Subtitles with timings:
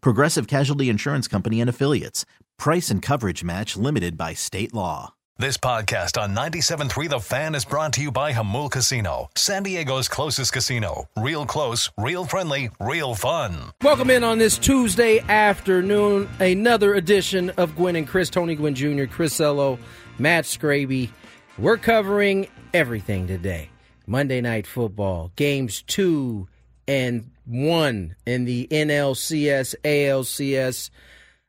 [0.00, 2.24] Progressive Casualty Insurance Company and Affiliates.
[2.58, 5.14] Price and coverage match limited by state law.
[5.38, 10.08] This podcast on 97.3 The Fan is brought to you by Jamul Casino, San Diego's
[10.08, 11.10] closest casino.
[11.14, 13.54] Real close, real friendly, real fun.
[13.82, 19.04] Welcome in on this Tuesday afternoon, another edition of Gwynn and Chris, Tony Gwynn Jr.,
[19.04, 19.78] Chris Ello,
[20.18, 21.10] Matt Scraby.
[21.58, 23.68] We're covering everything today.
[24.06, 26.48] Monday Night Football, games two
[26.88, 30.90] and one in the NLCS, ALCS.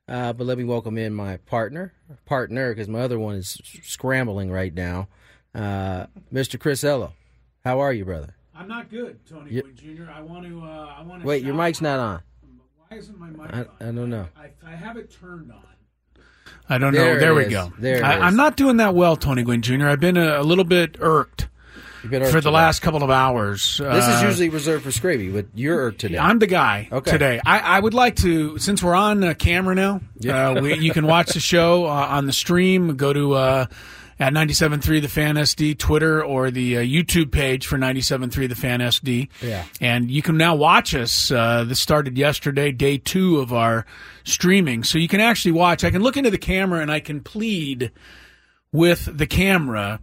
[0.07, 1.93] Uh, but let me welcome in my partner,
[2.25, 5.09] partner, because my other one is scrambling right now.
[5.53, 6.57] Uh, Mr.
[6.59, 7.13] Chris Ello,
[7.65, 8.35] how are you, brother?
[8.55, 10.09] I'm not good, Tony You- Gwynn Jr.
[10.09, 10.61] I want to.
[10.61, 11.27] Uh, I want to.
[11.27, 12.21] Wait, your mic's not on.
[12.89, 13.67] Why isn't my mic I- on?
[13.81, 14.27] I don't know.
[14.37, 15.63] I, I have it turned on.
[16.69, 17.17] I don't There know.
[17.17, 17.49] it There we is.
[17.51, 17.73] go.
[17.77, 19.87] There it I, I'm not doing that well, Tony Gwynn Jr.
[19.87, 21.49] I've been a, a little bit irked You've been
[22.31, 23.77] for the last couple of hours.
[23.77, 26.17] This is Uh, usually reserved for Scraby, but you're today.
[26.17, 27.11] I'm the guy Okay.
[27.11, 27.39] today.
[27.45, 30.49] I, I would like to, since we're on uh, camera now, Yeah.
[30.49, 32.95] uh, we, you can watch the show uh, on the stream.
[32.95, 33.65] Go to uh,
[34.19, 38.79] at 97.3 The Fan SD Twitter or the uh, YouTube page for 97.3 The Fan
[38.79, 39.29] SD.
[39.43, 39.63] Yeah.
[39.79, 41.29] And you can now watch us.
[41.29, 43.85] Uh, this started yesterday, day two of our
[44.23, 44.83] streaming.
[44.83, 45.83] So you can actually watch.
[45.83, 47.91] I can look into the camera and I can plead
[48.71, 49.99] with the camera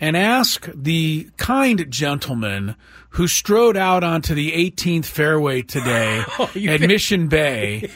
[0.00, 2.76] and ask the kind gentleman
[3.10, 7.88] who strode out onto the 18th fairway today oh, at Mission Bay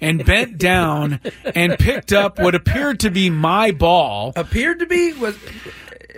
[0.00, 1.20] and bent down
[1.54, 4.32] and picked up what appeared to be my ball.
[4.36, 5.36] Appeared to be was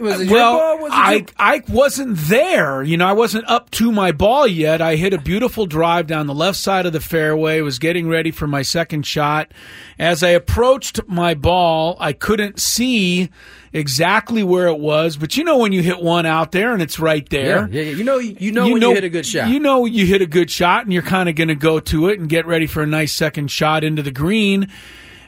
[0.00, 0.78] was it uh, well, your ball?
[0.83, 2.83] Was it I your- I wasn't there.
[2.83, 4.81] You know, I wasn't up to my ball yet.
[4.81, 7.61] I hit a beautiful drive down the left side of the fairway.
[7.61, 9.53] Was getting ready for my second shot.
[9.99, 13.31] As I approached my ball, I couldn't see
[13.72, 15.17] exactly where it was.
[15.17, 17.69] But you know when you hit one out there and it's right there.
[17.71, 17.97] yeah, yeah, yeah.
[17.97, 19.49] You know, you know when you hit a good shot.
[19.49, 22.09] You know you hit a good shot, and you're kind of going to go to
[22.09, 24.69] it and get ready for a nice second shot into the green.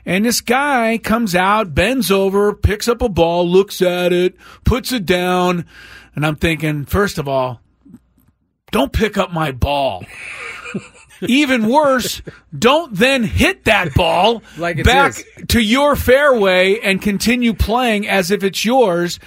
[0.06, 4.92] And this guy comes out, bends over, picks up a ball, looks at it, puts
[4.92, 5.66] it down,
[6.14, 7.60] and I'm thinking, first of all,
[8.70, 10.04] don't pick up my ball.
[11.22, 12.22] Even worse,
[12.56, 18.42] don't then hit that ball Like back to your fairway and continue playing as if
[18.42, 19.18] it's yours.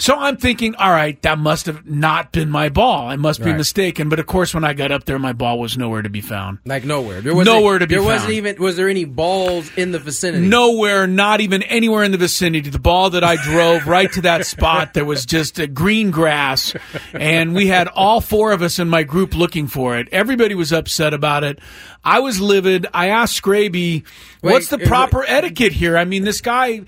[0.00, 3.08] So I'm thinking, all right, that must have not been my ball.
[3.08, 3.56] I must be Right.
[3.56, 4.08] mistaken.
[4.08, 6.58] But of course, when I got up there, my ball was nowhere to be found.
[6.64, 7.20] like nowhere.
[7.20, 8.32] There wasn't, Nowhere to be There wasn't found.
[8.34, 8.56] even.
[8.62, 10.46] Was there any balls in the vicinity?
[10.46, 12.70] Nowhere, not even anywhere in the vicinity.
[12.70, 16.74] The ball that I drove right to that spot, there was just a green grass,
[17.12, 20.08] and we had all four of us in my group looking for it.
[20.12, 21.58] Everybody was upset about it.
[22.04, 22.86] I was livid.
[22.94, 24.04] I asked Scraby,
[24.42, 26.82] "What's the Wait, proper etiquette here?" I mean, this guy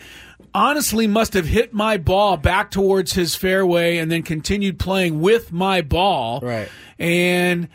[0.54, 5.52] honestly must have hit my ball back towards his fairway and then continued playing with
[5.52, 6.40] my ball.
[6.40, 6.68] Right.
[6.98, 7.68] And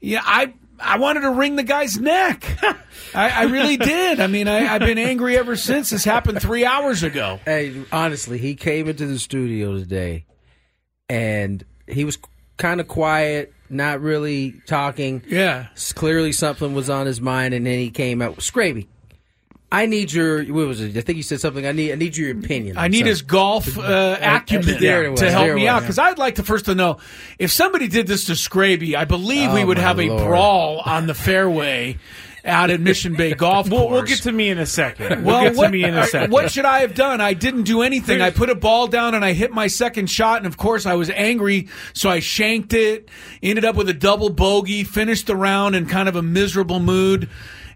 [0.00, 2.58] yeah, I I wanted to wring the guy's neck.
[3.14, 4.20] I, I really did.
[4.20, 5.90] I mean, I, I've been angry ever since.
[5.90, 7.40] This happened three hours ago.
[7.44, 10.24] Hey, honestly, he came into the studio today,
[11.08, 12.18] and he was
[12.56, 15.22] kind of quiet, not really talking.
[15.26, 15.68] Yeah.
[15.94, 18.36] Clearly, something was on his mind, and then he came out.
[18.36, 18.86] Scraby,
[19.70, 20.44] I need your.
[20.44, 20.96] What was it?
[20.96, 21.66] I think you said something.
[21.66, 21.92] I need.
[21.92, 22.78] I need your opinion.
[22.78, 25.80] I need So- his golf uh, acumen There to help there me was, out yeah.
[25.80, 26.98] because I'd like to first to know
[27.38, 28.94] if somebody did this to Scraby.
[28.94, 31.98] I believe we Oh, would my have a brawl on the fairway
[32.46, 33.78] out at Mission Bay Golf Course.
[33.78, 35.22] We'll, we'll get to me in a second.
[35.26, 36.30] We'll Well, get what, to me in uh, a second.
[36.32, 37.20] what should I have done?
[37.20, 38.22] I didn't do anything.
[38.22, 40.94] I put a ball down and I hit my second shot, and of course I
[40.94, 43.10] was angry, so I shanked it.
[43.42, 44.84] Ended up with a double bogey.
[44.84, 47.28] Finished the round in kind of a miserable mood.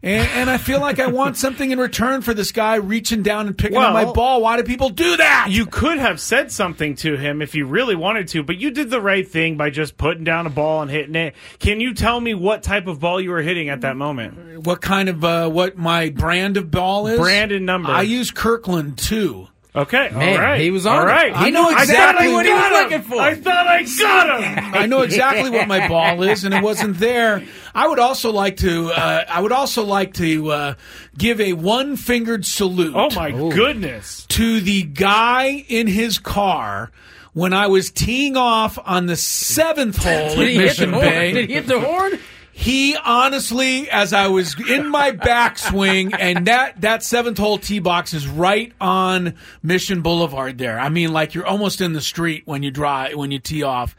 [0.04, 3.46] And, and I feel like I want something in return for this guy reaching down
[3.46, 4.42] and picking up my ball.
[4.42, 5.46] Why do people do that?
[5.50, 8.90] You could have said something to him if you really wanted to, but you did
[8.90, 11.34] the right thing by just putting down a ball and hitting it.
[11.60, 14.66] Can you tell me what type of ball you were hitting at that moment?
[14.66, 17.18] what kind of uh, what my brand of ball is?
[17.18, 17.90] Brand and number.
[17.90, 19.48] I use Kirkland too.
[19.74, 20.60] Okay, Man, all right.
[20.60, 21.06] he was on All it.
[21.06, 21.32] right.
[21.34, 22.72] I know exactly I what he was him.
[22.72, 23.18] looking for.
[23.18, 24.74] I thought I got him.
[24.74, 27.42] I know exactly what my ball is, and it wasn't there.
[27.74, 28.92] I would also like to.
[28.92, 30.74] Uh, I would also like to uh,
[31.16, 32.92] give a one-fingered salute.
[32.94, 34.26] Oh my goodness!
[34.26, 36.92] to the guy in his car
[37.32, 40.90] when I was teeing off on the seventh hole at Did he Mission?
[40.90, 41.32] Bay.
[41.32, 42.18] Did he hit the horn?
[42.54, 48.12] He honestly, as I was in my backswing, and that that seventh hole tee box
[48.12, 50.58] is right on Mission Boulevard.
[50.58, 53.62] There, I mean, like you're almost in the street when you drive when you tee
[53.62, 53.96] off.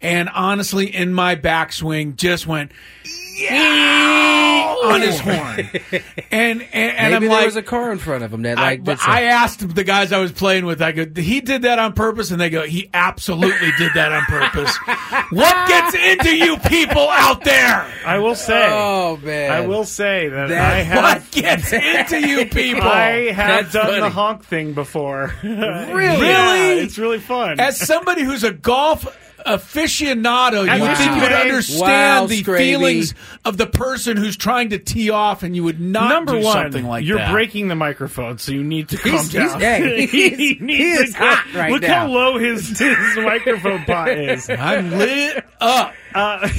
[0.00, 2.72] And honestly, in my backswing, just went
[3.38, 5.34] yeah on his horn,
[6.30, 8.58] and and, and Maybe I'm there like, was a car in front of him that
[8.58, 8.84] I, like.
[8.84, 11.78] did some- I asked the guys I was playing with, I go, he did that
[11.78, 12.30] on purpose?
[12.32, 14.76] And they go, he absolutely did that on purpose.
[15.30, 17.86] what gets into you people out there?
[18.04, 18.66] I will say.
[18.70, 19.50] oh man!
[19.52, 21.02] I will say that, That- I have.
[21.02, 22.82] What gets into you people?
[22.82, 24.00] I have That's done funny.
[24.00, 25.32] the honk thing before.
[25.42, 26.26] Really?
[26.26, 27.60] Yeah, it's really fun.
[27.60, 29.06] As somebody who's a golf
[29.46, 31.80] aficionado, you would think you would understand
[32.22, 32.56] Wow, the Scraby.
[32.58, 36.44] feelings of the person who's trying to tee off, and you would not Number do
[36.44, 37.06] one, something like that.
[37.08, 39.60] you're breaking the microphone, so you need to calm He's- he's- down.
[39.60, 42.06] hey, he needs he is to hot right Look now.
[42.06, 44.48] how low his, his microphone pot is.
[44.50, 45.92] I'm lit up.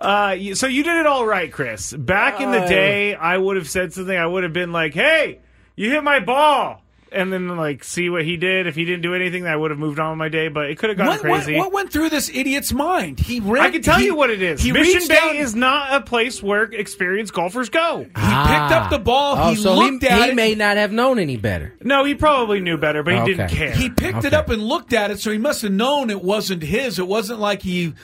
[0.00, 1.92] Uh, y- so you did it all right, Chris.
[1.92, 4.16] Back in the Uh, day, I would have said something.
[4.16, 5.38] I would have been like, "Hey,
[5.76, 6.82] you hit my ball,"
[7.14, 8.66] and then like see what he did.
[8.66, 10.48] If he didn't do anything, I would have moved on with my day.
[10.48, 11.56] But it could have gone What, what, crazy.
[11.56, 13.20] what went through this idiot's mind?
[13.20, 14.62] He ran, I can tell he- you what it is.
[14.62, 17.98] He Mission reached Bay down- is not a place where experienced golfers go.
[18.00, 19.36] He picked up the ball.
[19.38, 20.28] Oh, he so looked he, at he it.
[20.30, 21.74] He may not have known any better.
[21.82, 23.30] No, he probably knew better, but he Okay.
[23.32, 23.72] didn't care.
[23.72, 26.62] He picked it up and looked at it, so he must have known it wasn't
[26.62, 26.98] his.
[26.98, 27.94] It wasn't like he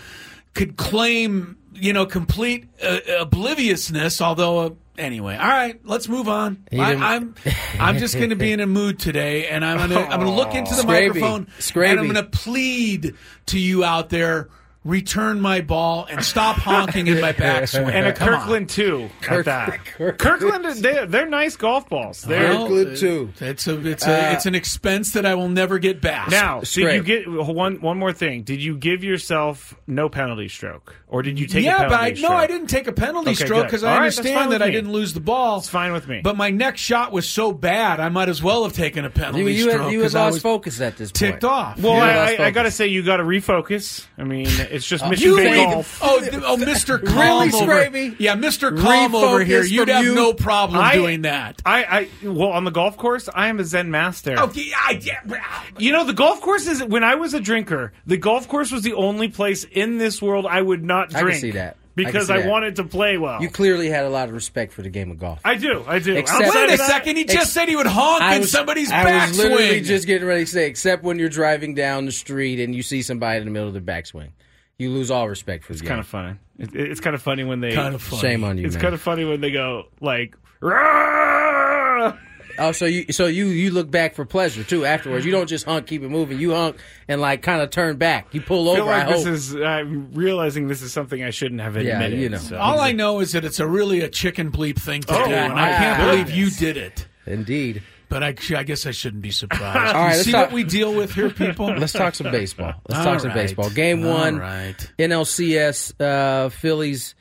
[0.54, 4.20] could claim, you know, complete uh, obliviousness.
[4.20, 4.70] Although, uh,
[5.00, 6.64] anyway, all right, let's move on.
[6.72, 7.34] I, didn't- I'm,
[7.78, 10.30] I'm just going to be in a mood today, and I'm going to, I'm going
[10.30, 11.06] to look into the Scraby.
[11.08, 11.90] microphone, Scraby.
[11.90, 13.14] and I'm going to plead
[13.46, 14.48] to you out there.
[14.82, 17.90] Return my ball and stop honking in my backswing.
[17.92, 18.40] and a Come on.
[18.40, 19.10] Kirkland too.
[19.20, 19.84] Kirk- at that.
[19.84, 22.22] Kirk- Kirkland, they, they're nice golf balls.
[22.22, 23.30] They're Well, Kirkland, too.
[23.40, 26.30] It's a it's a uh, it's an expense that I will never get back.
[26.30, 28.42] Now, did you get one one more thing?
[28.42, 31.60] Did you give yourself no penalty stroke, or did you take?
[31.60, 32.30] a yeah, penalty but I, stroke?
[32.30, 34.70] no, I didn't take a penalty Okay, stroke because I right, understand with that I
[34.70, 35.58] didn't lose the ball.
[35.58, 36.22] It's fine with me.
[36.24, 39.40] But my next shot was so bad, I might as well have taken a penalty
[39.40, 41.52] You, you stroke had, you had 'cause I lost was focus at this ticked point.
[41.52, 41.78] off.
[41.82, 44.06] well, I, I, I got to say, you got to refocus.
[44.16, 45.98] I mean, it's just uh, Mission you Bay think- golf.
[46.02, 47.04] oh, oh, Mr.
[47.04, 48.16] Calm over, Scraby?
[48.18, 48.76] yeah, Mr.
[48.80, 49.62] Calm over here.
[49.62, 50.14] You'd from have you?
[50.14, 51.60] no problem I- doing that.
[51.64, 54.34] I, I, well, on the golf course, I am a Zen master.
[54.38, 57.92] Oh, okay, I, yeah, You know, the golf course is when I was a drinker.
[58.06, 61.34] The golf course was the only place in this world I would not I drink.
[61.34, 61.76] can see that.
[61.96, 63.42] Because see I, wanted to play well.
[63.42, 65.40] You clearly had a lot of respect for the game of golf.
[65.44, 66.14] I do, I do.
[66.14, 68.52] Except- Outside Wait a second, he just Ex- said he would honk I in was,
[68.52, 69.84] somebody's I was literally backswing.
[69.84, 73.02] just getting ready to say, except when you're driving down the street and you see
[73.02, 74.30] somebody in the middle of their backswing.
[74.80, 76.36] You lose all respect for the It's kind of funny.
[76.58, 77.72] It, it's kind of funny when they.
[77.74, 78.20] kind of funny.
[78.22, 78.82] Shame on you, It's man.
[78.82, 80.34] kind of funny when they go like.
[80.60, 82.16] "Rah!"
[82.58, 85.24] Oh, so you so you you look back for pleasure too afterwards.
[85.24, 86.38] You don't just hunk, keep it moving.
[86.40, 86.76] You hunk
[87.08, 88.34] and like kind of turn back.
[88.34, 88.92] You pull I feel over.
[88.92, 89.24] I like hope.
[89.24, 89.56] this is.
[89.56, 92.12] I'm realizing this is something I shouldn't have admitted.
[92.18, 92.38] Yeah, you know.
[92.38, 92.58] so.
[92.58, 95.32] All I know is that it's a really a chicken bleep thing to Oh, do,
[95.32, 97.06] and I my can't believe you did it.
[97.26, 97.82] Indeed.
[98.10, 99.94] But I, I guess I shouldn't be surprised.
[99.96, 101.66] All right, see talk- what we deal with here, people.
[101.76, 102.74] Let's talk some baseball.
[102.88, 103.70] Let's All talk some baseball.
[103.70, 104.92] Game All one, right.
[104.98, 105.94] NLCS.
[106.00, 107.14] Uh, Phillies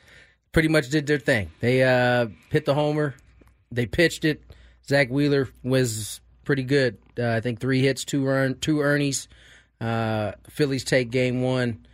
[0.52, 1.50] pretty much did their thing.
[1.60, 3.14] They uh, hit the homer.
[3.72, 4.42] They pitched it.
[4.88, 6.98] Zack Wheeler was pretty good.
[7.18, 9.28] Uh, I think three hits, two earn, two Ernies.
[9.80, 11.86] Uh, Phillies take game one.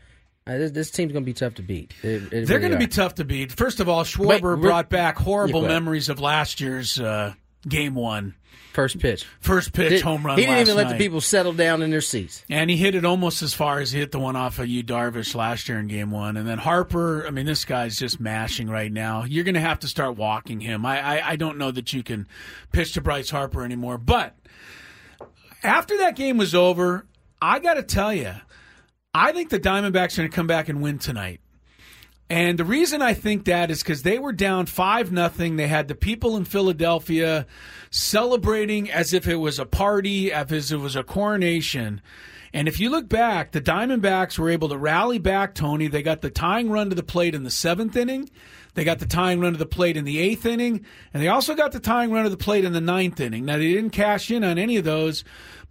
[0.47, 1.93] Uh, this, this team's going to be tough to beat.
[2.03, 3.53] It- it They're really going to be tough to beat.
[3.53, 7.35] First of all, Wait, Schwarber we're- brought back horrible Yeah, memories of last year's uh,
[7.69, 8.35] game one.
[8.73, 9.25] first pitch.
[9.41, 10.39] First pitch Did- home run.
[10.39, 10.93] He didn't even let night.
[10.93, 12.45] the people settle down in their seats.
[12.51, 14.85] And he hit it almost as far as he hit the one off of you,
[14.85, 16.37] Darvish, last year in game one.
[16.37, 19.25] And then Harper, I mean, this guy's just mashing right now.
[19.25, 20.85] You're going to have to start walking him.
[20.85, 22.29] I, I, I don't know that you can
[22.73, 23.97] pitch to Bryce Harper anymore.
[23.97, 24.37] But
[25.63, 27.07] after that game was over,
[27.41, 28.33] I got to tell you,
[29.15, 31.41] I think the Diamondbacks are going to come back and win tonight.
[32.29, 35.57] And the reason I think that is because they were down five nothing.
[35.57, 37.47] They had the people in Philadelphia
[37.91, 42.03] celebrating as if it was a party, as if it was a coronation.
[42.53, 45.89] And if you look back, the Diamondbacks were able to rally back, Tony.
[45.89, 48.29] They got the tying run to the plate in the seventh inning.
[48.75, 51.55] They got the tying run to the plate in the eighth inning, and they also
[51.55, 53.45] got the tying run to the plate in the ninth inning.
[53.47, 55.25] Now they didn't cash in on any of those,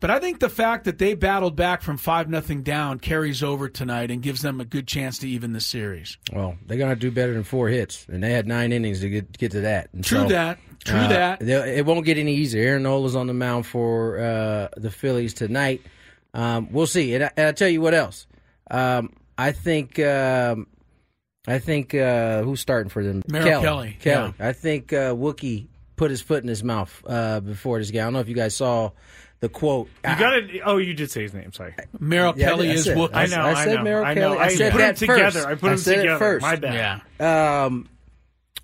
[0.05, 3.67] but I think the fact that they battled back from five nothing down carries over
[3.67, 6.19] tonight and gives them a good chance to even the series.
[6.31, 9.35] Well, they're gonna do better than four hits, and they had nine innings to get
[9.35, 9.89] get to that.
[9.93, 10.59] And True so, that.
[10.83, 11.41] True uh, that.
[11.41, 12.67] It won't get any easier.
[12.67, 15.81] Aaron Nola's on the mound for uh, the Phillies tonight.
[16.35, 17.15] Um, we'll see.
[17.15, 18.27] And, I, and I'll tell you what else.
[18.69, 19.97] Um, I think.
[19.97, 20.67] Um,
[21.47, 23.24] I think uh, who's starting for them?
[23.27, 24.35] Merrill Kelly, Kelly.
[24.39, 28.01] I think uh, Wookie put his foot in his mouth uh, before this game.
[28.01, 28.91] I don't know if you guys saw
[29.39, 29.87] the quote.
[30.03, 30.59] You got to.
[30.61, 31.51] Oh, you did say his name.
[31.53, 31.73] Sorry.
[31.99, 32.71] Merrill Yeah, Kelly did.
[32.71, 33.35] I is said- I know.
[33.41, 33.83] I I, said know.
[33.83, 34.21] Merrill I know.
[34.21, 34.37] Kelly.
[34.39, 35.31] I I, said put that together.
[35.31, 35.47] first.
[35.47, 36.19] I put I said it together.
[36.19, 36.41] first.
[36.41, 37.01] My bad.
[37.19, 37.65] Yeah.
[37.65, 37.89] Um,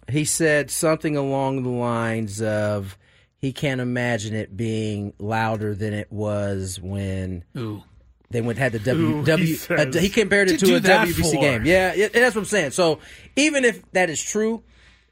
[0.09, 2.97] he said something along the lines of
[3.37, 7.81] he can't imagine it being louder than it was when Ooh.
[8.29, 9.07] they went had the W.
[9.07, 9.95] Ooh, he w says.
[9.95, 11.39] uh, he compared it To to, a WBC for?
[11.41, 11.65] game.
[11.65, 12.71] Yeah, yeah, that's what I'm saying.
[12.71, 12.99] So
[13.35, 14.63] even if that is true,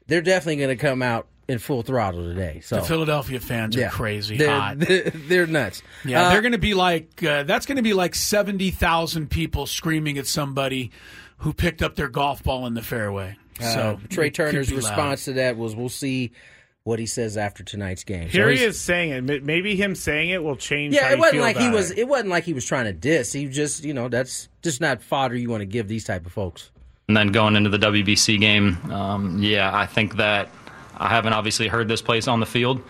[0.06, 2.60] they're definitely going to come out in full throttle today.
[2.62, 4.78] So The Philadelphia fans are yeah, crazy they're, hot.
[4.80, 5.82] They're, they're nuts.
[6.04, 9.30] Yeah, Uh, they're going to be like uh, that's going to be like seventy thousand
[9.30, 10.90] people screaming at somebody
[11.38, 13.36] who picked up their golf ball in the fairway.
[13.60, 14.84] uh, So Trea Turner's be loud.
[14.84, 16.32] response to that was, "We'll see."
[16.82, 18.28] What he says after tonight's game.
[18.28, 19.44] So Here he is saying it.
[19.44, 20.94] Maybe him saying it will change.
[20.96, 21.90] how Yeah, you it wasn't feel like he was.
[21.90, 21.98] It.
[21.98, 23.34] It wasn't like he was trying to diss.
[23.34, 26.32] He just, you know, that's just not fodder you want to give these type of
[26.32, 26.70] folks.
[27.06, 30.48] And then going into the WBC game, um, yeah, I think that
[31.00, 32.82] I haven't obviously heard this place on the field,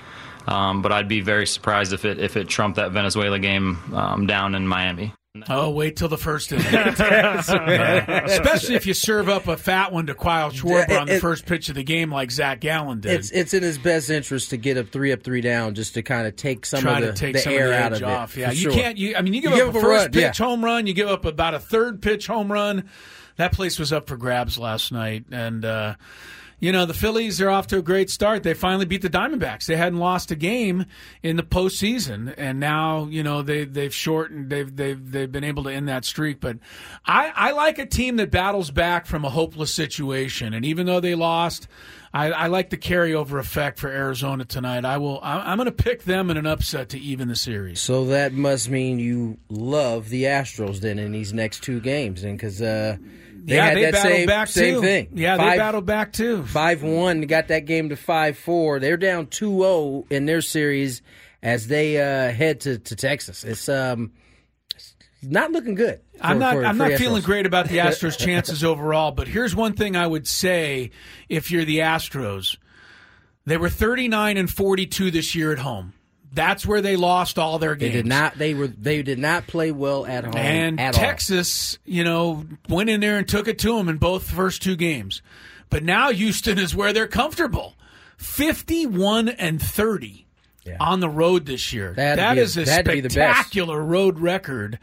[0.47, 4.26] um, but I'd be very surprised if it if it trumped that Venezuela game um,
[4.26, 5.14] down in Miami.
[5.49, 6.67] Oh, wait till the first inning.
[6.75, 11.47] Especially if you serve up a fat one to Kyle Schwarber on the it- first
[11.47, 13.12] pitch of the game, like Zac Gallen did.
[13.12, 16.02] It's it's in his best interest to get up three up, three down, just to
[16.02, 17.93] kind of take some Try of to the, take the some air of the out
[17.93, 18.37] of off.
[18.37, 18.40] it.
[18.40, 18.73] Yeah, you sure.
[18.73, 18.99] can't.
[18.99, 20.47] You, I mean, you give You up give a up a first run, pitch yeah.
[20.47, 22.88] home run, you give up about a third pitch home run.
[23.37, 25.95] That place was up for grabs last night, and uh,
[26.61, 28.43] you know the Phillies are off to a great start.
[28.43, 29.64] They finally beat the Diamondbacks.
[29.67, 30.85] They hadn't lost a game
[31.23, 34.50] in the postseason, and now you know they they've shortened.
[34.50, 36.38] They've they've they've been able to end that streak.
[36.38, 36.59] But
[37.07, 41.00] I I like a team that battles back from a hopeless situation, and even though
[41.00, 41.67] they lost.
[42.12, 44.85] I, I like the carryover effect for Arizona tonight.
[44.85, 45.21] I will.
[45.23, 47.81] I'm going to pick them in an upset to even the series.
[47.81, 52.37] So that must mean you love the Astros then in these next two games, and
[52.37, 52.97] because uh,
[53.44, 54.80] they yeah, they battled same back same too.
[54.82, 55.09] thing.
[55.14, 56.44] Yeah, they Five- battled back too.
[56.44, 58.78] Five one got that game to five four.
[58.80, 61.02] They're down 2-0 in their series
[61.42, 63.44] as they uh, head to, to Texas.
[63.44, 64.12] It's um
[65.23, 66.00] not looking good.
[66.20, 66.54] I'm not.
[66.54, 66.99] for- I'm for not Astros.
[66.99, 69.11] feeling great about the Astros' chances overall.
[69.12, 70.90] But here's one thing I would say:
[71.28, 72.56] if you're the Astros,
[73.47, 75.92] they were 39 and 42 this year at home.
[76.32, 77.92] That's where they lost all their games.
[77.92, 78.38] They did not.
[78.38, 78.68] They were.
[78.68, 80.37] They did not play well at home.
[80.37, 84.30] And at Texas, you know, went in there and took it to them in both
[84.30, 85.22] first two games.
[85.70, 87.75] But now Houston is where they're comfortable.
[88.18, 90.26] 51 and 30
[90.78, 91.94] on the road this year.
[91.94, 94.78] That'd That a- is a spectacular road record.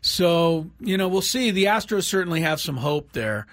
[0.00, 1.50] So, you know, we'll see.
[1.50, 3.46] The Astros certainly have some hope there.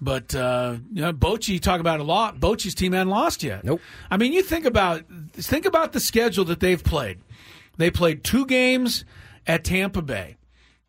[0.00, 2.38] But uh, you know, Bochy talk about a lot.
[2.38, 3.64] Bochy's team hadn't lost yet.
[3.64, 3.80] Nope.
[4.10, 7.18] I mean, you think about think about the schedule that they've played.
[7.76, 9.04] They played two games
[9.46, 10.36] at Tampa Bay.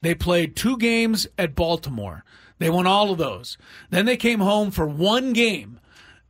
[0.02, 2.24] They played two games at Baltimore.
[2.60, 3.58] They won all of those.
[3.90, 5.80] Then they came home for one game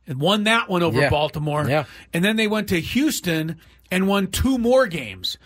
[0.06, 1.10] and won that one over Yeah.
[1.10, 1.68] Baltimore.
[1.68, 1.84] Yeah.
[2.12, 3.56] And then they went to Houston
[3.90, 5.38] and won two more games.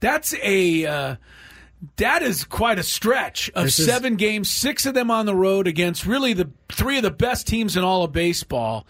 [0.00, 1.16] That's a uh,
[1.96, 5.34] that is quite a stretch of This is- seven games, six of them on the
[5.34, 8.86] road against really the three of the best teams in all of baseball.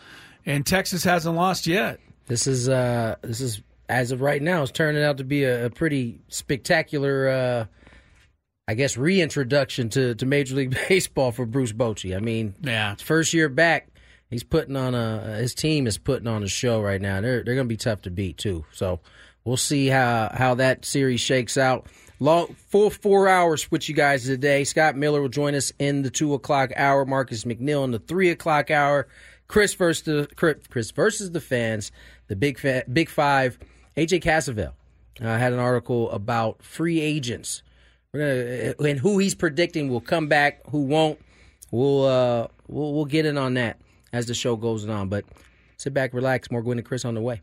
[0.47, 2.01] And Texas hasn't lost yet.
[2.27, 5.67] This is uh this is as of right now, it's turning out to be a,
[5.67, 7.65] a pretty spectacular uh
[8.67, 12.17] I guess reintroduction to, to Major League Baseball for Bruce Bochy.
[12.17, 12.95] I mean, Yeah.
[12.95, 13.89] first year back,
[14.31, 17.21] he's putting on a his team is putting on a show right now.
[17.21, 18.65] They're they're going to be tough to beat too.
[18.73, 19.01] So
[19.45, 21.87] we'll see how how that series shakes out.
[22.21, 24.65] Long full four hours with you guys today.
[24.65, 27.05] Scott Miller will join us in the two o'clock hour.
[27.05, 29.09] Marcus McNeil in the three o'clock hour.
[29.49, 30.29] Chris versus the
[30.71, 31.93] Chris versus the fans.
[32.29, 33.59] The big fa- big five.
[33.97, 34.73] AJ Cassavell
[35.21, 37.63] uh, had an article about free agents.
[38.13, 41.19] We're gonna and who he's predicting will come back, who won't.
[41.71, 43.79] We'll uh we'll we'll get in on that
[44.13, 45.09] as the show goes on.
[45.09, 45.25] But
[45.77, 46.51] sit back, relax.
[46.51, 47.43] More Gwynn and Chris on the way.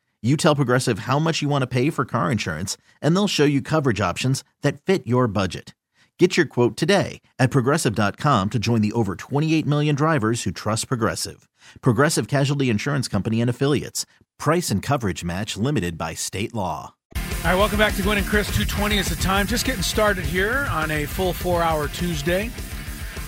[0.23, 3.43] You tell Progressive how much you want to pay for car insurance, and they'll show
[3.43, 5.73] you coverage options that fit your budget.
[6.19, 10.87] Get your quote today at progressive.com to join the over 28 million drivers who trust
[10.87, 11.49] Progressive.
[11.81, 14.05] Progressive Casualty Insurance Company and Affiliates.
[14.37, 16.93] Price and coverage match limited by state law.
[17.15, 18.45] All right, welcome back to Gwynn and Chris.
[18.45, 19.47] 220 is the time.
[19.47, 22.51] Just getting started here on a full four hour Tuesday.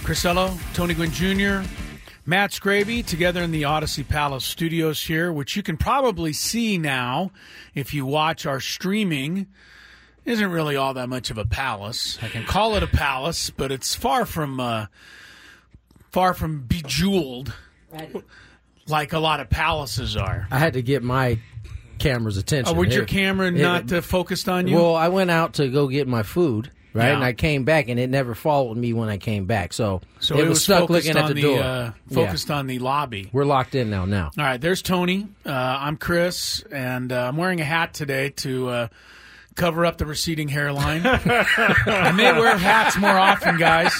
[0.03, 1.67] Chrisello, Tony Gwynn Jr.,
[2.25, 7.31] Matt Scraby together in the Audacy Palace studios here, which you can probably see now
[7.75, 9.47] if you watch our streaming.
[10.25, 12.17] Isn't really all that much of a palace.
[12.21, 14.85] I can call it a palace, but it's far from uh,
[16.11, 17.53] far from bejeweled
[18.87, 20.47] like a lot of palaces are.
[20.49, 21.39] I had to get my
[21.99, 22.73] camera's attention.
[22.73, 24.77] Oh, would your It- camera it- not uh, focused on you?
[24.77, 27.07] Well, I went out to go get my food, right?
[27.07, 27.15] Yeah.
[27.15, 29.73] And I came back, and it never followed me when I came back.
[29.73, 31.59] So, so it, was, stuck looking at on the, door.
[31.59, 32.25] Uh, Yeah.
[32.25, 33.29] focused on the lobby.
[33.31, 34.05] We're locked in now.
[34.05, 35.27] Now, All right, there's Tony.
[35.45, 38.87] Uh, I'm Chris, and uh, I'm wearing a hat today to uh,
[39.55, 41.01] cover up the receding hairline.
[41.05, 43.93] I may wear hats more often, guys.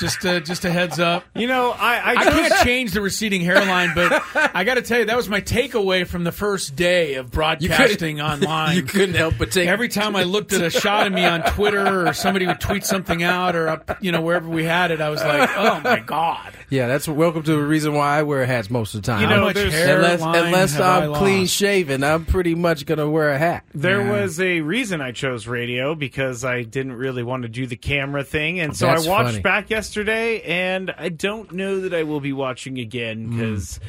[0.00, 1.24] Just uh, just a heads up.
[1.34, 4.22] You know, I I, I can't change the receding hairline, but
[4.54, 8.20] I got to tell you that was my takeaway from the first day of broadcasting
[8.20, 8.76] online.
[8.76, 11.42] you couldn't help but take Every time I looked at a shot of me on
[11.42, 15.00] Twitter or somebody would tweet something out or up, you know wherever we had it,
[15.00, 18.44] I was like, "Oh my god!" Yeah, that's welcome to the reason why I wear
[18.46, 19.20] hats most of the time.
[19.22, 23.38] You know, much unless unless I I'm clean shaven, I'm pretty much gonna wear a
[23.38, 23.64] hat.
[23.74, 24.22] There Yeah.
[24.22, 28.24] was a reason I chose radio because I didn't really want to do the camera
[28.24, 29.42] thing, and so That's I watched funny.
[29.42, 33.84] back yesterday, and I don't know that I will be watching again because hmm.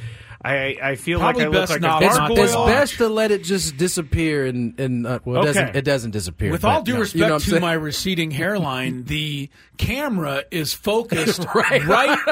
[0.45, 2.43] I I feel Probably like I look like not- a it's- gargoyle.
[2.43, 5.59] It's best to let it just disappear and and uh, well, it Okay.
[5.61, 6.51] doesn't it doesn't disappear.
[6.51, 6.99] With but all due no.
[6.99, 7.61] respect You know what I'm to saying?
[7.61, 11.81] my receding hairline, the camera is focused right,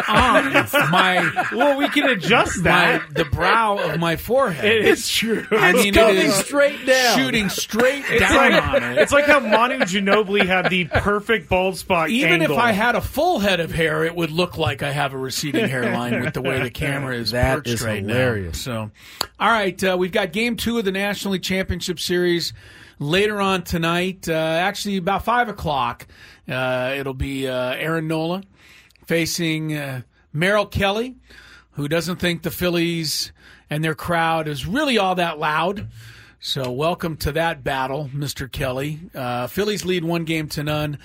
[0.08, 0.54] on
[0.91, 3.13] my well, we can adjust my that.
[3.15, 4.65] the brow of my forehead.
[4.65, 5.45] It is true.
[5.52, 7.17] I It's mean, coming it is straight down.
[7.17, 8.97] shooting straight It's down like, on it.
[8.99, 12.10] it's like how Manu Ginobili had the perfect bald spot.
[12.10, 12.56] Even angle.
[12.58, 15.17] if I had a full head of hair, it would look like I have a
[15.17, 18.68] receding hairline with the way the camera is That perched is right hilarious.
[18.68, 18.92] now.
[19.20, 22.54] So, all right, uh, we've got Game Two of the National League Championship Series
[23.00, 24.28] later on tonight.
[24.28, 26.08] Uh, actually, about five o'clock.
[26.48, 28.44] Uh, it'll be uh, Aaron Nola
[29.06, 31.16] facing uh, Merrill Kelly,
[31.72, 33.32] who doesn't think the Phillies
[33.70, 35.89] and their crowd is really all that loud.
[36.39, 38.52] So, welcome to that battle, Mr.
[38.52, 39.00] Kelly.
[39.16, 40.98] Uh, Phillies lead one game to none.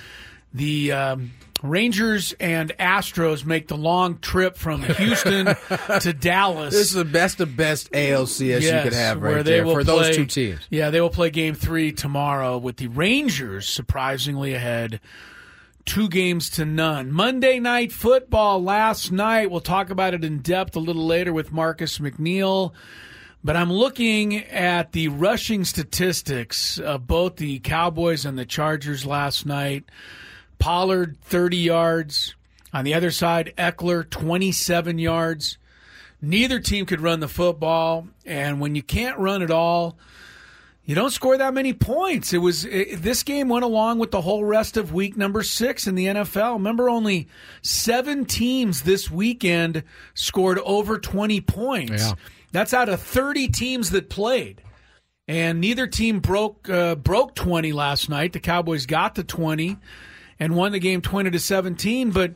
[0.52, 5.46] The um, Rangers and Astros make the long trip from Houston
[6.00, 6.74] to Dallas.
[6.74, 10.26] This is the best of best ALCS you could have right there for those two
[10.26, 10.60] teams.
[10.70, 15.00] Yeah, they will play game three tomorrow with the Rangers surprisingly ahead.
[15.84, 17.10] Two games to none.
[17.10, 19.50] Monday night football last night.
[19.50, 22.72] We'll talk about it in depth a little later with Marcus McNeil.
[23.42, 29.46] But I'm looking at the rushing statistics of both the Cowboys and the Chargers last
[29.46, 29.84] night.
[30.58, 32.34] Pollard, 30 yards.
[32.72, 35.58] On the other side, Ekeler, 27 yards.
[36.20, 38.08] Neither team could run the football.
[38.26, 39.98] And when you can't run at all,
[40.84, 42.32] you don't score that many points.
[42.32, 45.86] It was it, this game went along with the whole rest of week number six
[45.86, 46.54] in the NFL.
[46.54, 47.28] Remember, only
[47.62, 52.06] seven teams this weekend scored over 20 points.
[52.06, 52.14] Yeah.
[52.52, 54.62] That's out of 30 teams that played.
[55.26, 58.32] And neither team broke uh, broke 20 last night.
[58.32, 59.76] The Cowboys got to 20
[60.40, 62.32] and won the game 20 to 17, but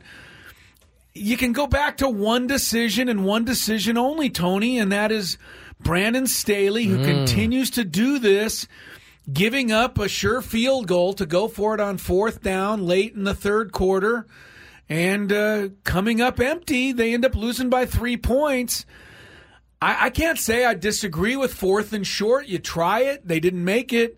[1.13, 5.37] you can go back to one decision and one decision only, Tony, and that is
[5.79, 7.05] Brandon Staley, who Mm.
[7.05, 8.67] continues to do this,
[9.31, 13.23] giving up a sure field goal to go for it on fourth down late in
[13.25, 14.25] the third quarter,
[14.89, 16.91] and uh, coming up empty.
[16.91, 18.85] They end up losing by three points.
[19.81, 22.47] I, I can't say I disagree with fourth and short.
[22.47, 24.17] You try it, they didn't make it.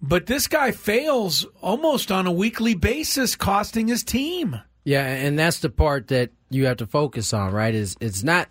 [0.00, 4.60] But this guy fails almost on a weekly basis, costing his team.
[4.84, 7.74] Yeah, and that's the part that you have to focus on, right?
[7.74, 8.48] Is it's not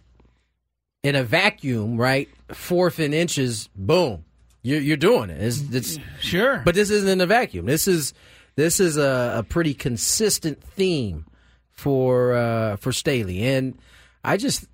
[1.04, 2.28] in a vacuum, right?
[2.52, 4.26] Fourth and inches, boom,
[4.62, 5.42] you're you're doing it.
[5.42, 7.68] It's, it's sure, but this isn't in a vacuum.
[7.68, 8.14] This is
[8.56, 11.26] this is a, a pretty consistent theme
[11.72, 13.78] for uh, for Staley, and
[14.24, 14.66] I just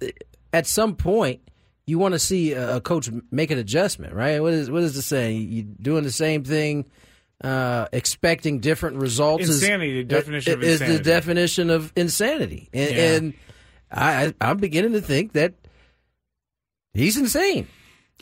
[0.53, 1.41] at some point
[1.87, 4.39] you want to see a, coach make an adjustment, right?
[4.41, 5.49] What is what is the saying?
[5.49, 6.85] You doing the same thing.
[7.43, 11.03] Uh, expecting different results is- Insanity, the definition of is the insanity.
[11.03, 13.13] definition of insanity, and, Yeah.
[13.15, 13.33] and
[13.91, 15.55] I, I- I'm beginning to think that
[16.93, 17.67] he's insane.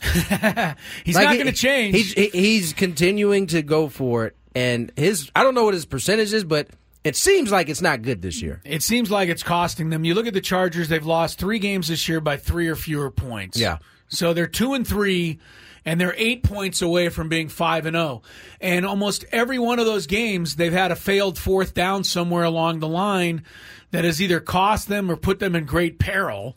[1.04, 1.94] He's Like, not going to change.
[1.94, 6.32] He's, he's continuing to go for it, and his I don't know what his percentage
[6.32, 6.68] is, but
[7.04, 8.60] it seems like it's not good this year.
[8.64, 10.04] It seems like it's costing them.
[10.04, 13.10] You look at the Chargers; they've lost three games this year by three or fewer
[13.10, 13.58] points.
[13.58, 13.78] Yeah.
[14.08, 15.38] so they're two and three,
[15.84, 18.22] and they're eight points away from being five and zero.
[18.60, 22.80] And almost every one of those games, they've had a failed fourth down somewhere along
[22.80, 23.44] the line
[23.92, 26.56] that has either cost them or put them in great peril.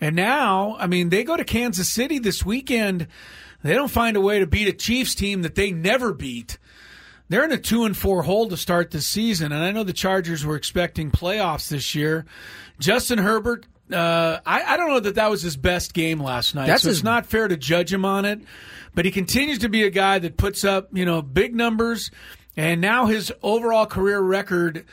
[0.00, 3.06] And now, I mean, they go to Kansas City this weekend.
[3.62, 6.58] They don't find a way to beat a Chiefs team that they never beat.
[7.30, 9.92] They're in a two and four hole to start the season, and I know the
[9.94, 12.26] Chargers were expecting playoffs this year.
[12.80, 16.66] Justin Herbert, uh, I, I don't know that that was his best game last night,
[16.66, 18.40] That's so his- it's not fair to judge him on it.
[18.94, 22.10] But he continues to be a guy that puts up, you know, big numbers,
[22.56, 24.84] and now his overall career record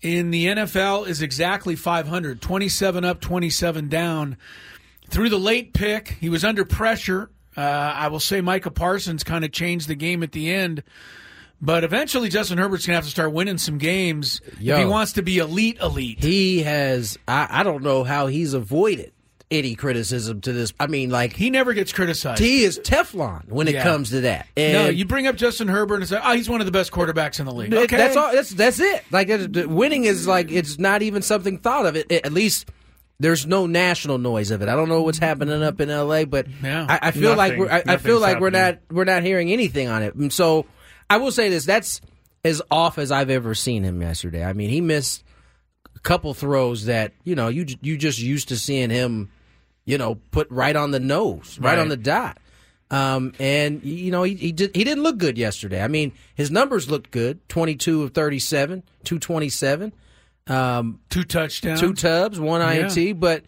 [0.00, 4.38] in the NFL is exactly 500, 27 up, 27 down
[5.10, 6.16] through the late pick.
[6.20, 7.30] He was under pressure.
[7.54, 10.82] Uh, I will say Micah Parsons kind of changed the game at the end.
[11.64, 14.74] But eventually, Justin Herbert's going to have to start winning some games Yo.
[14.74, 16.18] if he wants to be elite, elite.
[16.18, 19.12] He has I, I don't know how he's avoided
[19.48, 20.72] any criticism to this.
[20.80, 22.40] I mean, like he never gets criticized.
[22.42, 23.82] He is Teflon when it Yeah.
[23.84, 24.48] comes to that.
[24.56, 26.90] no, And you bring up Justin Herbert and say, "Oh, he's one of the best
[26.90, 28.32] quarterbacks in the league." Okay, That's all.
[28.32, 29.04] That's that's it.
[29.12, 31.96] Like that's- winning is like it's not even something thought of.
[31.96, 32.70] It at least
[33.20, 34.68] there's no national noise of it.
[34.68, 36.86] I don't know what's happening up in L.A., but Yeah.
[36.88, 39.52] I, I feel like we're, I, I feel Nothing's like we're not we're not hearing
[39.52, 40.14] anything on it.
[40.16, 40.66] And so
[41.12, 42.00] I will say this: that's
[42.44, 44.44] as off as I've ever seen him yesterday.
[44.44, 45.22] I mean, he missed
[45.94, 49.30] a couple throws that you know you you just used to seeing him,
[49.84, 51.78] you know, put right on the nose, right, Right.
[51.78, 52.38] on the dot.
[52.90, 55.82] Um, and you know he he, did, he didn't look good yesterday.
[55.82, 59.92] I mean his numbers looked good: twenty two of thirty seven, two twenty seven,
[60.46, 62.90] um, two touchdowns, two tubs, one Yeah.
[62.94, 63.18] INT.
[63.18, 63.44] But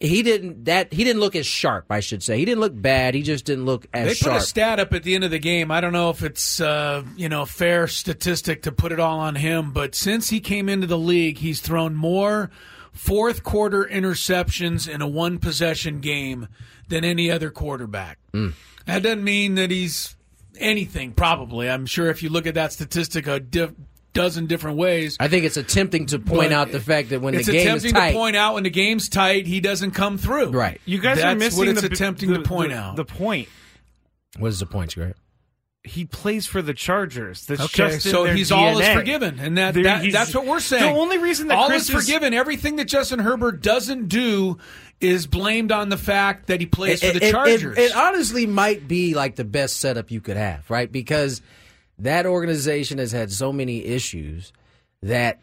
[0.00, 1.86] he didn't that he didn't look as sharp.
[1.90, 3.14] I should say he didn't look bad.
[3.14, 4.08] He just didn't look as sharp.
[4.08, 4.34] They sharp.
[4.34, 5.70] put a stat up at the end of the game.
[5.70, 9.36] I don't know if it's uh, you know fair statistic to put it all on
[9.36, 12.50] him, but since he came into the league, he's thrown more
[12.92, 16.48] fourth quarter interceptions in a one possession game
[16.88, 18.18] than any other quarterback.
[18.32, 20.16] That doesn't mean that he's
[20.58, 21.12] anything.
[21.12, 23.72] Probably, I'm sure if you look at that statistic a diff-
[24.14, 25.16] dozen different ways.
[25.20, 27.84] I think it's attempting to point But out the fact that when the game is
[27.84, 30.50] attempting tight, to point out when the game's tight, he doesn't come through.
[30.50, 30.80] Right.
[30.86, 32.96] You guys That's are missing what it's the, attempting the- to point the- out.
[32.96, 33.48] The point.
[34.38, 35.14] what is the point, Greg?
[35.86, 37.44] He plays for the Chargers.
[37.44, 40.34] That's Okay, just in so their he's all is forgiven, and that, They're- that that's
[40.34, 40.94] what we're saying.
[40.94, 44.56] The only reason that all Chris is forgiven, everything that Justin Herbert doesn't do
[45.02, 47.76] is blamed on the fact that he plays for the it- Chargers.
[47.76, 50.90] It, it honestly might be like the best setup you could have, right?
[50.90, 51.42] Because
[51.98, 54.52] that organization has had so many issues
[55.02, 55.40] that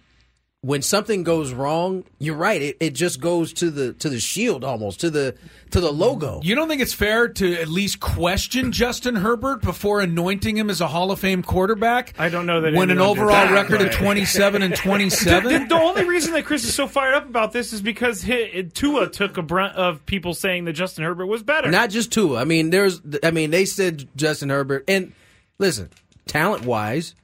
[0.64, 2.62] when something goes wrong, you're right.
[2.62, 5.36] It, it just goes to the to the shield almost to the
[5.72, 6.40] to the logo.
[6.44, 10.80] you don't think it's fair to at least question Justin Herbert before anointing him as
[10.80, 12.14] a Hall of Fame quarterback?
[12.20, 15.52] I don't know that when an overall that, record of 27 and 27.
[15.52, 18.62] the- the only reason that Chris is so fired up about this is because he,
[18.72, 21.72] Tua took a brunt of people saying that Justin Herbert was better.
[21.72, 22.40] Not just Tua.
[22.40, 23.02] I mean, there's.
[23.24, 25.14] I mean, they said Justin Herbert, and
[25.58, 25.90] listen,
[26.26, 27.16] talent wise,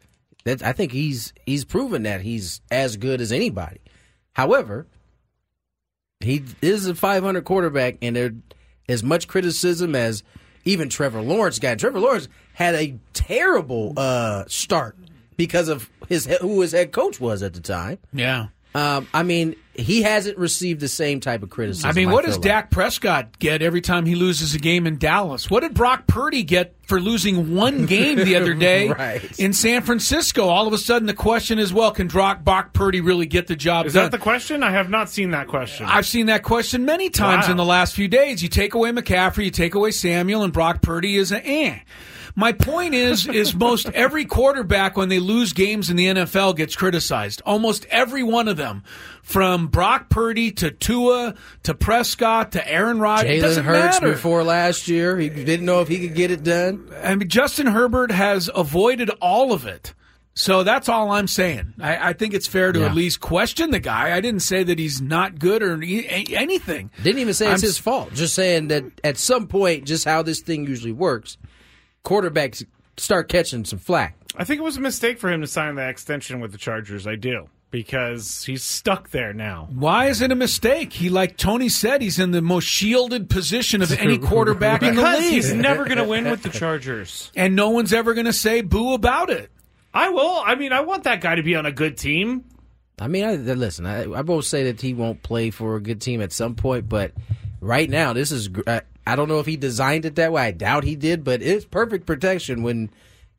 [0.44, 3.80] that I think he's he's proven that he's as good as anybody.
[4.34, 4.88] However,
[6.20, 8.32] he is a 500 quarterback, and there
[8.90, 10.24] as much criticism as
[10.66, 11.80] even Trevor Lawrence got.
[11.80, 14.98] Trevor Lawrence had a terrible uh, start
[15.36, 18.00] because of his who his head coach was at the time.
[18.14, 18.48] yeah.
[18.76, 21.90] Um, I mean, he hasn't received the same type of criticism.
[21.90, 22.44] I mean, what feel does like.
[22.44, 25.50] Dak Prescott get every time he loses a game in Dallas?
[25.50, 29.40] What did Brock Purdy get for losing one game the other day Right.
[29.40, 30.48] in San Francisco?
[30.48, 33.56] All of a sudden, the question is, well, can Brock, Brock Purdy really get the
[33.56, 34.04] job Is done?
[34.06, 34.62] that the question?
[34.62, 35.86] I have not seen that question.
[35.88, 37.52] I've seen that question many times Wow.
[37.52, 38.44] in the last few days.
[38.44, 41.80] You take away McCaffrey, you take away Samuel, and Brock Purdy is an eh.
[42.40, 46.76] My point is, is most every quarterback when they lose games in the NFL gets
[46.76, 47.42] criticized.
[47.48, 48.84] Almost every one of them,
[49.24, 53.32] from Brock Purdy to Tua to Prescott to Aaron Rodgers.
[53.32, 54.14] Jalen doesn't Hurts matter.
[54.14, 56.88] before last year, he didn't know if he could get it done.
[57.02, 59.96] I mean, Justin Herbert has avoided all of it.
[60.36, 61.74] So that's all I'm saying.
[61.82, 62.86] I, I think it's fair to Yeah.
[62.86, 64.16] at least question the guy.
[64.16, 66.92] I didn't say that he's not good or anything.
[67.02, 68.14] Didn't even say it's I'm his fault.
[68.14, 71.38] Just saying that at some point, just how this thing usually works,
[72.08, 72.66] quarterbacks
[72.98, 74.16] start catching some flack.
[74.36, 77.06] I think it was a mistake for him to sign that extension with the Chargers.
[77.08, 79.68] I do because he's stuck there now.
[79.74, 80.94] Why is it a mistake?
[80.94, 85.02] He, like Tony said, he's in the most shielded position of any quarterback in the
[85.02, 85.34] Because league.
[85.34, 87.32] he's never going to win with the Chargers.
[87.36, 89.52] and no one's ever going to say boo about it.
[89.94, 90.42] I will.
[90.46, 92.46] I mean, I want that guy to be on a good team.
[93.00, 96.00] I mean, I, listen, I, I won't say that he won't play for a good
[96.02, 97.12] team at some point, but
[97.62, 98.48] right now, this is.
[98.48, 100.44] gr- I, I don't know if he designed it that way.
[100.44, 102.90] I doubt he did, but it's perfect protection when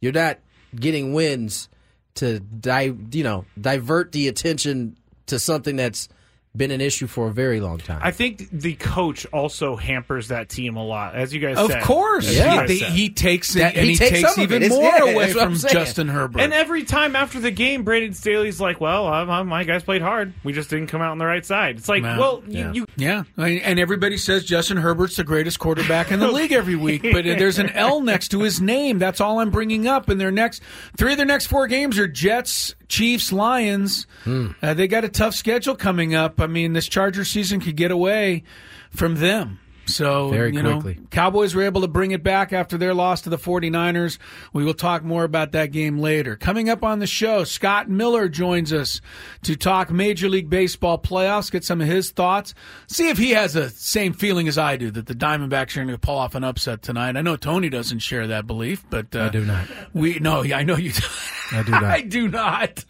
[0.00, 0.38] you're not
[0.74, 1.68] getting wins
[2.14, 6.09] to di- you know divert the attention to something that's
[6.56, 8.00] been an issue for a very long time.
[8.02, 11.82] I think the coach also hampers that team a lot, as you guys Of said.
[11.84, 12.34] course.
[12.34, 12.66] Yeah.
[12.66, 12.92] He, said.
[12.92, 14.68] he takes it That- and he he, takes takes, even it.
[14.70, 15.70] More yeah, away that's what I'm from.
[15.70, 16.40] Justin Herbert.
[16.40, 20.32] And every time after the game, Brandon Staley's like, "Well, um, my guys played hard.
[20.42, 22.18] We just didn't come out on the right side." It's like, Yeah.
[22.18, 22.72] well, Yeah.
[22.72, 26.28] you, you Yeah, I mean, and everybody says Justin Herbert's the greatest quarterback in the
[26.32, 28.98] league every week, but there's an L next to his name.
[28.98, 30.08] That's all I'm bringing up.
[30.08, 30.62] And their next
[30.96, 34.07] three of their next four games are Jets, Chiefs, Lions.
[34.27, 36.40] Uh, they got a tough schedule coming up.
[36.40, 38.44] I mean, this Charger season could get away
[38.90, 39.61] from them.
[39.88, 40.83] So, Very you know.
[41.11, 44.18] Cowboys were able to bring it back after their loss to the 49ers.
[44.53, 46.37] We will talk more about that game later.
[46.37, 49.01] Coming up on the show, Scott Miller joins us
[49.42, 52.55] to talk Major League Baseball playoffs, get some of his thoughts,
[52.87, 55.88] see if he has the same feeling as I do that the Diamondbacks are going
[55.88, 57.16] to pull off an upset tonight.
[57.16, 59.68] I know Tony doesn't share that belief, but uh, I do not.
[59.94, 60.92] We no, I know you.
[61.50, 61.56] Do.
[61.56, 61.84] I do not.
[61.84, 62.84] I do not.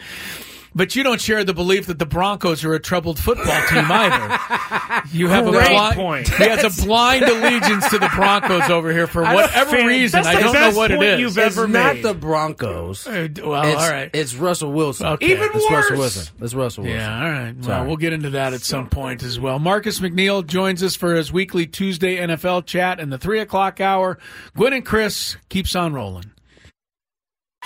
[0.76, 5.04] But you don't share the belief that the Broncos are a troubled football team either.
[5.12, 6.28] You have Great a blind, point.
[6.28, 10.24] He has a blind allegiance to the Broncos over here for whatever Fan- reason.
[10.24, 11.20] I don't know what it point is.
[11.22, 12.04] you've it's ever not made.
[12.06, 13.08] the Broncos.
[13.08, 14.12] Uh, well, it's, all right.
[14.14, 15.08] it's Russell Wilson.
[15.08, 15.32] Okay.
[15.32, 15.98] Even It's Russell.
[15.98, 16.36] Wilson.
[16.42, 17.00] It's Russell Wilson.
[17.00, 17.56] Yeah, all right.
[17.56, 17.88] Well, Sorry.
[17.88, 19.58] we'll get into that at some point as well.
[19.58, 24.20] Marcus McNeil joins us for his weekly Tuesday NFL chat in the three o'clock hour.
[24.56, 26.26] Gwynn and Chris keeps on rolling.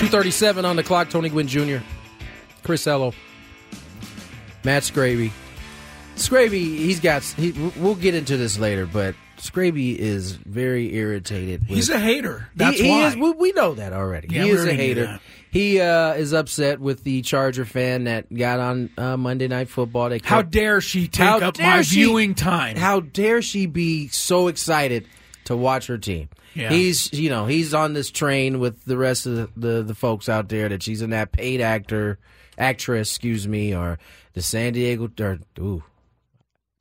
[0.00, 1.10] Two thirty-seven on the clock.
[1.10, 1.76] Tony Gwynn Jr.,
[2.62, 3.12] Chris Ello,
[4.64, 5.30] Matt Scraby.
[6.16, 7.22] Scraby, he's got.
[7.22, 11.60] He, we'll get into this later, but Scraby is very irritated.
[11.68, 12.48] With, He's a hater.
[12.56, 13.08] That's he, he why.
[13.08, 13.16] is.
[13.16, 14.28] We, we know that already.
[14.30, 15.20] Yeah, he is a hater.
[15.50, 20.08] He uh, is upset with the Charger fan that got on uh, Monday Night Football.
[20.08, 22.76] They How dare she take up dare my she- viewing time?
[22.76, 25.06] How dare she be so excited
[25.50, 26.28] to watch her team?
[26.54, 26.70] Yeah.
[26.70, 30.28] He's you know he's on this train with the rest of the, the the folks
[30.28, 32.18] out there that she's in that paid actor
[32.56, 33.98] actress, excuse me, or
[34.34, 35.82] the San Diego or ooh,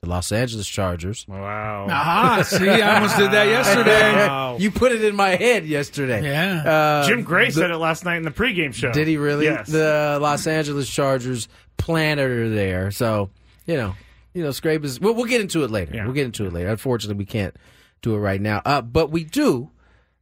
[0.01, 1.25] the Los Angeles Chargers.
[1.27, 1.87] wow.
[1.89, 2.43] Aha!
[2.43, 4.13] See, I almost did that yesterday.
[4.27, 4.57] Wow.
[4.57, 6.23] You put it in my head yesterday.
[6.23, 6.63] Yeah.
[7.03, 8.91] Uh, Jim Gray the- said it last night in the pregame show.
[8.91, 9.45] Did he really?
[9.45, 9.67] Yes.
[9.67, 12.91] The Los Angeles Chargers planted her there.
[12.91, 13.29] So,
[13.65, 13.95] you know,
[14.33, 14.99] you know, Scrape is.
[14.99, 15.95] We'll, we'll get into it later.
[15.95, 16.05] Yeah.
[16.05, 16.69] We'll get into it later.
[16.69, 17.55] Unfortunately, we can't
[18.01, 18.61] do it right now.
[18.65, 19.69] Uh, but we do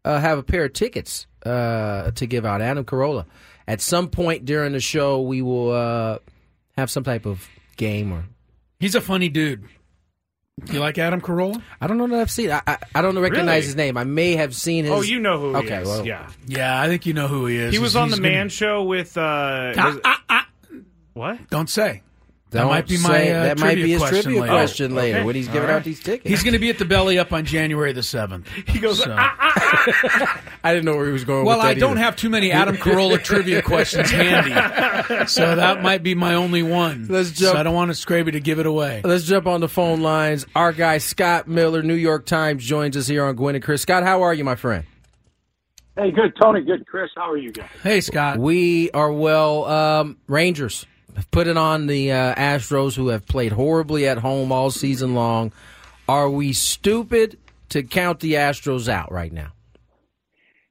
[0.06, 2.62] uh, have a pair of tickets uh, to give out.
[2.62, 3.26] Adam Carolla.
[3.68, 6.20] At some point during the show, we will uh,
[6.78, 8.26] have some type of game or.
[8.80, 9.66] He's a funny dude.
[10.72, 11.62] You like Adam Carolla?
[11.82, 12.50] I don't know that I've seen.
[12.52, 13.66] I I, I don't recognize Really?
[13.66, 13.98] his name.
[13.98, 14.94] I may have seen his.
[14.94, 15.88] oh, you know who he Okay, is.
[15.88, 16.30] well, yeah.
[16.48, 17.74] Yeah, I think you know who he is.
[17.74, 19.18] He was He's- on the he's gonna- Man Show with.
[19.18, 19.22] Uh,
[19.78, 20.48] Ah, was- ah, ah.
[21.14, 21.50] what?
[21.50, 22.02] Don't say.
[22.52, 24.54] That Don't might be my say- uh, that might be his question trivia later.
[24.54, 26.30] question later when he's giving All out these tickets.
[26.30, 28.48] He's going to be at the belly up on January the seventh.
[28.68, 30.40] He goes, So- I
[30.74, 31.46] didn't know where he was going.
[31.46, 32.00] Well, with that I don't either.
[32.02, 34.52] have too many Adam Carolla trivia questions handy,
[35.28, 37.08] so that might be my only one.
[37.10, 39.02] Let's jump- So I don't want Scraby to give it away.
[39.04, 40.46] Let's jump on the phone lines.
[40.56, 43.82] Our guy Scott Miller, New York Times, joins us here on Gwynn and Chris.
[43.82, 44.86] Scott, how are you, my friend?
[45.98, 46.62] Hey, good, Tony.
[46.62, 47.10] Good, Chris.
[47.16, 47.70] How are you guys?
[47.84, 48.38] Hey, Scott.
[48.38, 49.66] We are well.
[49.66, 50.97] Um, Rangers have
[51.32, 55.52] put it on the uh, Astros, who have played horribly at home all season long.
[56.08, 57.38] Are we stupid
[57.70, 59.52] to count the Astros out right now?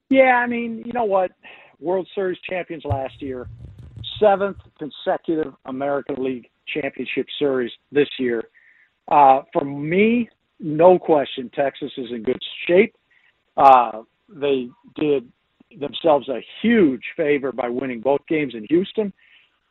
[0.09, 1.33] Yeah, I mean, you know what?
[1.81, 3.49] World Series champions last year,
[4.21, 8.45] seventh consecutive American League Championship Series this year.
[9.09, 10.29] Uh, for me,
[10.59, 12.97] no question, Texas is in good shape.
[13.57, 15.31] Uh, they did
[15.79, 19.13] themselves a huge favor by winning both games in Houston.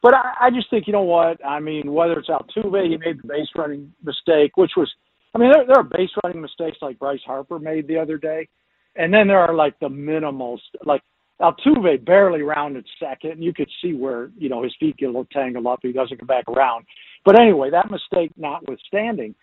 [0.05, 1.43] But I, I just think, you know what?
[1.43, 4.87] I mean, whether it's Altuve, he made the base running mistake, which was,
[5.33, 8.47] I mean, there, there are base running mistakes like Bryce Harper made the other day.
[8.95, 11.01] And then there are like the minimals, like
[11.41, 13.31] Altuve barely rounded second.
[13.31, 15.79] And you could see where, you know, his feet get a little tangled up.
[15.81, 16.85] He doesn't come back around.
[17.25, 19.33] But anyway, that mistake notwithstanding,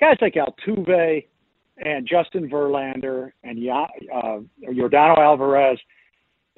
[0.00, 1.24] guys like Altuve
[1.76, 5.78] and Justin Verlander and uh, Yordan Alvarez,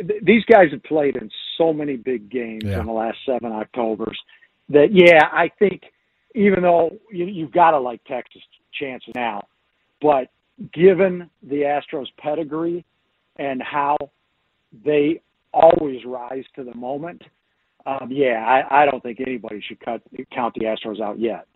[0.09, 2.81] th- these guys have played in so many big games Yeah.
[2.81, 4.19] in the last seven Octobers
[4.69, 5.83] that, yeah, I think
[6.35, 9.47] even though you, you've got to like Texas chances now,
[10.01, 10.29] but
[10.73, 12.85] given the Astros pedigree
[13.37, 13.97] and how
[14.85, 15.21] they
[15.53, 17.23] always rise to the moment,
[17.85, 21.47] um, yeah, I, I don't think anybody should cut count the Astros out yet.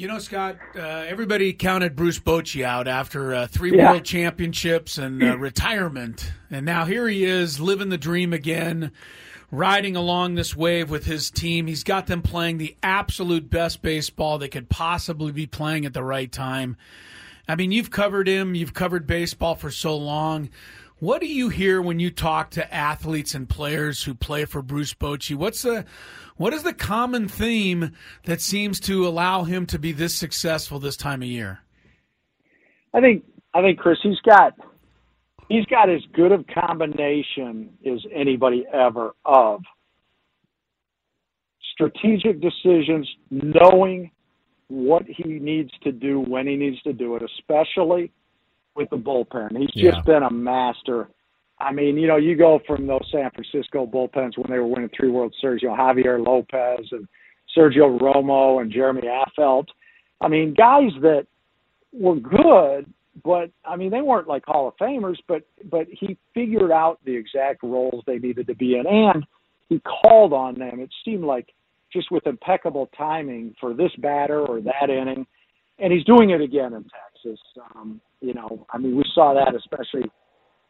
[0.00, 3.90] You know, Scott, uh, everybody counted Bruce Bochy out after uh, three Yeah.
[3.90, 6.32] world championships and uh, retirement.
[6.50, 8.92] And now here he is living the dream again,
[9.50, 11.66] riding along this wave with his team.
[11.66, 16.02] He's got them playing the absolute best baseball they could possibly be playing at the
[16.02, 16.78] right time.
[17.46, 20.48] I mean, you've covered him, you've covered baseball for so long.
[21.00, 24.92] What do you hear when you talk to athletes and players who play for Bruce
[24.92, 25.34] Bochy?
[25.34, 25.86] What's the
[26.36, 27.92] what is the common theme
[28.24, 31.60] that seems to allow him to be this successful this time of year?
[32.92, 34.52] I think I think Chris he's got
[35.48, 39.62] he's got as good of combination as anybody ever of
[41.72, 44.10] strategic decisions, knowing
[44.68, 48.12] what he needs to do when he needs to do it, especially
[48.80, 49.56] with the bullpen.
[49.56, 49.90] He's Yeah.
[49.92, 51.08] just been a master.
[51.58, 54.88] I mean, you know, you go from those San Francisco bullpens when they were winning
[54.88, 57.06] three World Series, you know, Javier Lopez and
[57.54, 59.68] Sergio Romo and Jeremy Affeldt.
[60.22, 61.26] I mean, guys that
[61.92, 62.90] were good,
[63.22, 67.14] but I mean, they weren't like Hall of Famers, but but he figured out the
[67.14, 69.26] exact roles they needed to be in, and
[69.68, 70.80] he called on them.
[70.80, 71.52] It seemed like
[71.92, 75.26] just with impeccable timing for this batter or that inning,
[75.80, 77.40] and he's doing it again in Texas.
[77.74, 80.10] Um, you know, I mean, we saw that especially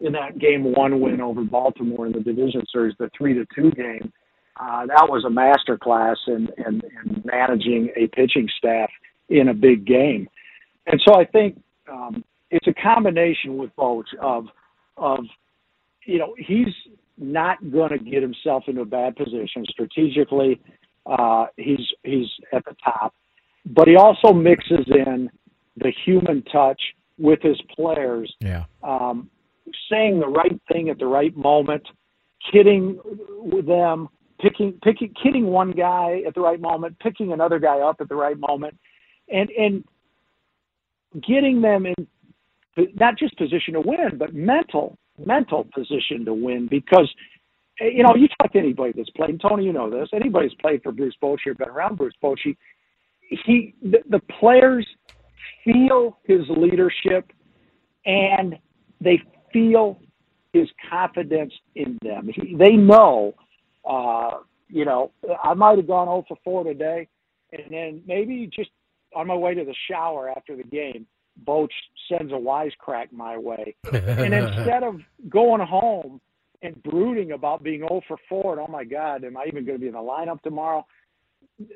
[0.01, 3.71] in that game one win over Baltimore in the division series, the three to two
[3.73, 4.13] game.
[4.59, 8.91] Uh, that was a master class in, in, in managing a pitching staff
[9.29, 10.29] in a big game.
[10.87, 14.47] And so I think um, it's a combination with Boch of
[14.97, 15.21] of
[16.05, 16.75] you know he's
[17.17, 20.61] not going to get himself into a bad position strategically.
[21.07, 23.15] Uh, he's he's at the top,
[23.67, 25.31] but he also mixes in
[25.77, 26.81] the human touch
[27.19, 28.65] with his players, Yeah.
[28.83, 29.31] um,
[29.91, 31.87] saying the right thing at the right moment,
[32.51, 32.99] kidding
[33.39, 34.09] with them,
[34.41, 38.15] picking picking kidding one guy at the right moment, picking another guy up at the
[38.15, 38.79] right moment,
[39.29, 39.85] and and
[41.23, 41.95] getting them in
[42.95, 47.13] not just position to win, but mental mental position to win because
[47.81, 49.31] eh, you know you talk to anybody that's played.
[49.31, 50.09] and Tony, you know this.
[50.15, 52.57] Anybody that's played for Bruce Bochy or been around Bruce Bochy,
[53.31, 54.87] he the, the players
[55.65, 57.33] feel his leadership
[58.05, 58.59] and
[59.01, 59.21] they
[59.53, 60.01] feel
[60.53, 62.29] his confidence in them.
[62.35, 63.35] He, they know,
[63.89, 64.39] uh,
[64.69, 65.13] you know,
[65.43, 67.09] I might have gone 0 for 4 today,
[67.53, 68.71] and then maybe just
[69.15, 71.07] on my way to the shower after the game,
[71.47, 71.71] Boch
[72.09, 73.77] sends a wisecrack my way.
[73.93, 76.21] and instead of going home
[76.63, 79.79] and brooding about being 0 for 4 and oh my God, am I even going
[79.79, 80.85] to be in the lineup tomorrow?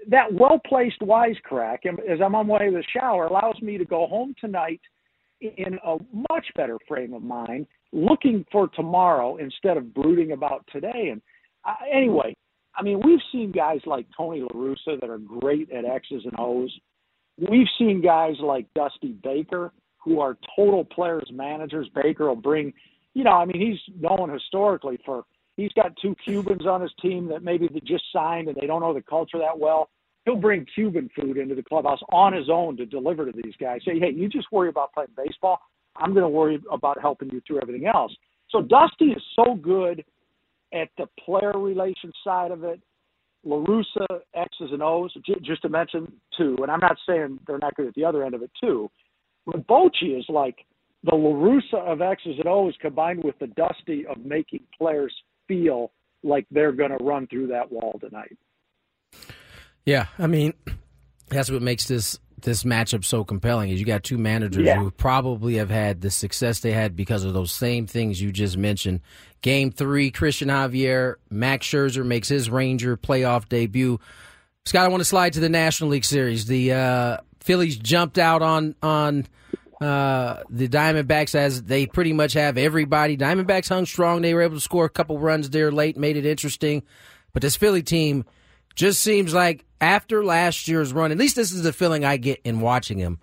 [0.09, 3.85] That well placed wisecrack, as I'm on my way to the shower, allows me to
[3.85, 4.81] go home tonight
[5.41, 5.97] in a
[6.31, 11.11] much better frame of mind, looking for tomorrow instead of brooding about today.
[11.13, 11.21] And
[11.67, 12.35] uh, anyway,
[12.77, 16.35] I mean, we've seen guys like Tony La Russa that are great at X's and
[16.39, 16.73] O's.
[17.39, 21.89] We've seen guys like Dusty Baker who are total players managers.
[21.95, 22.73] Baker will bring,
[23.15, 25.25] you know, I mean, he's known historically for
[25.57, 28.81] he's got two Cubans on his team that maybe they just signed and they don't
[28.81, 29.89] know the culture that well.
[30.25, 33.81] he'll bring Cuban food into the clubhouse on his own to deliver to these guys.
[33.85, 35.59] Say, hey, you just worry about playing baseball.
[35.97, 38.13] I'm going to worry about helping you through everything else.
[38.51, 40.05] So Dusty is so good
[40.73, 42.81] at the player relation side of it.
[43.47, 47.87] LaRussa, X's and O's, just to mention two, and I'm not saying they're not good
[47.87, 48.91] at the other end of it too,
[49.45, 50.65] but Bochy is like
[51.05, 55.15] the LaRussa of X's and O's combined with the Dusty of making players
[55.49, 55.93] feel
[56.23, 58.37] like they're going to run through that wall tonight.
[59.85, 60.55] Yeah, I mean,
[61.29, 64.79] that's what makes this this matchup so compelling is you got two managers Yeah.
[64.79, 68.59] who probably have had the success they had because of those same things you just
[68.59, 69.01] mentioned.
[69.41, 73.99] Game three, Cristian Javier, Max Scherzer makes his Ranger playoff debut.
[74.67, 76.45] Scott, I want to slide to the National League Series.
[76.45, 79.27] The uh, Phillies jumped out on on
[79.85, 83.19] uh, the Diamondbacks as they pretty much have everybody.
[83.19, 84.23] Diamondbacks hung strong.
[84.23, 86.83] They were able to score a couple runs there late, made it interesting.
[87.35, 88.25] But this Philly team
[88.75, 92.41] just seems like after last year's run, at least this is the feeling I get
[92.45, 93.19] in watching him.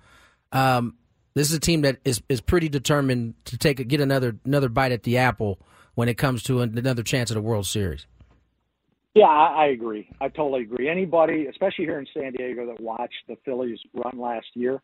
[0.51, 0.97] Um,
[1.33, 4.69] this is a team that is is pretty determined to take a, get another another
[4.69, 5.59] bite at the apple
[5.95, 8.05] when it comes to another chance at a World Series.
[9.15, 10.09] Yeah, I, I agree.
[10.21, 10.89] I totally agree.
[10.89, 14.81] Anybody, especially here in San Diego, that watched the Phillies run last year.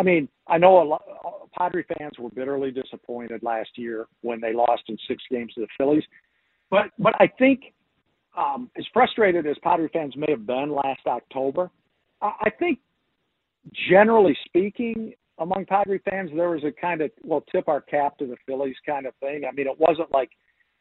[0.00, 1.02] I mean, I know a lot.
[1.56, 5.66] Padre fans were bitterly disappointed last year when they lost in six games to the
[5.76, 6.04] Phillies,
[6.70, 7.74] but but I think
[8.36, 11.70] um, as frustrated as Padre fans may have been last October,
[12.22, 12.78] I, I think
[13.90, 18.26] generally speaking, among Padre fans, there was a kind of well, tip our cap to
[18.26, 19.42] the Phillies kind of thing.
[19.46, 20.30] I mean, it wasn't like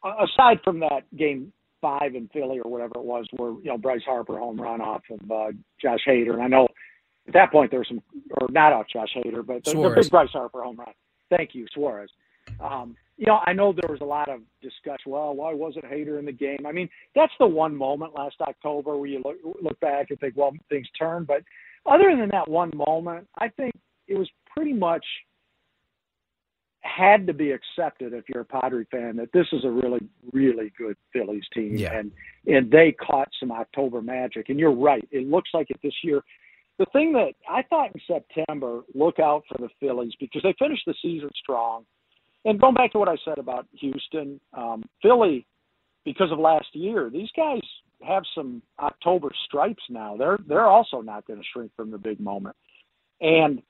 [0.06, 1.52] aside from that game
[1.82, 5.02] five in Philly or whatever it was, where you know Bryce Harper home run off
[5.10, 5.52] of uh,
[5.82, 6.70] Josh Hader, and I know
[7.30, 8.02] at that point there was some,
[8.42, 10.94] or not off Josh Hader, but the, the big Bryce Harper home run.
[11.30, 12.10] Thank you, Suarez.
[12.60, 15.12] Um, you know, I know there was a lot of discussion.
[15.12, 16.66] Well, why wasn't Hader in the game?
[16.66, 20.36] I mean, that's the one moment last October where you look look back and think,
[20.36, 21.28] well, things turned.
[21.28, 21.44] But
[21.86, 23.74] other than that one moment, I think
[24.08, 25.06] it was pretty much
[26.82, 30.00] had to be accepted if you're a Padre fan that this is a really,
[30.32, 31.94] really good Phillies team, Yeah.
[31.94, 32.12] and
[32.48, 34.50] and they caught some October magic.
[34.50, 36.24] And you're right; it looks like it this year.
[36.80, 40.84] The thing that I thought in September, look out for the Phillies because they finished
[40.88, 41.86] the season strong.
[42.46, 45.46] And going back to what I said about Houston, um, Philly,
[46.06, 47.60] because of last year, these guys
[48.02, 50.16] have some October stripes now.
[50.18, 52.56] They're they're also not going to shrink from the big moment.
[53.20, 53.62] And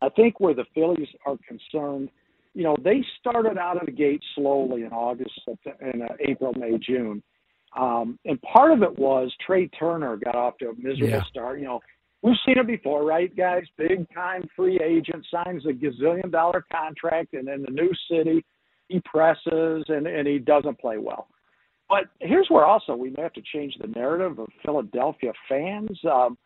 [0.00, 2.10] I think where the Phillies are concerned,
[2.54, 5.40] you know, they started out of the gate slowly in August,
[5.80, 7.22] in uh, April, May, June.
[7.78, 11.22] Um, and part of it was Trea Turner got off to a miserable Yeah.
[11.30, 11.60] start.
[11.60, 11.80] You know,
[12.22, 13.64] we've seen it before, right, guys?
[13.76, 18.44] Big time free agent signs a gazillion dollar contract, and in the new city,
[18.88, 21.28] he presses and, and he doesn't play well.
[21.88, 25.98] But here's where also we may have to change the narrative of Philadelphia fans.
[26.04, 26.36] Um,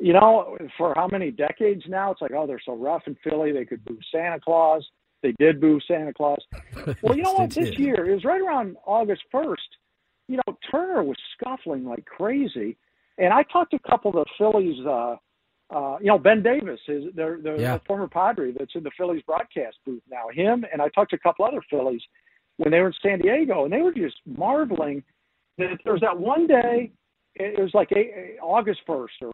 [0.00, 2.12] you know, for how many decades now?
[2.12, 3.52] It's like, oh, they're so rough in Philly.
[3.52, 4.86] They could boo Santa Claus.
[5.22, 6.38] They did boo Santa Claus.
[7.02, 7.50] Well, you know what?
[7.50, 9.56] This year, it was right around August 1st.
[10.28, 12.76] You know, Turner was scuffling like crazy.
[13.18, 15.16] And I talked to a couple of the Phillies, uh,
[15.74, 17.74] uh, you know, Ben Davis, is the, the, Yeah.
[17.78, 20.28] the former Padre that's in the Phillies broadcast booth now.
[20.32, 22.00] Him and I talked to a couple other Phillies
[22.56, 25.02] when they were in San Diego, and they were just marveling
[25.58, 26.92] that there was that one day.
[27.40, 29.32] It was like a, a- August first or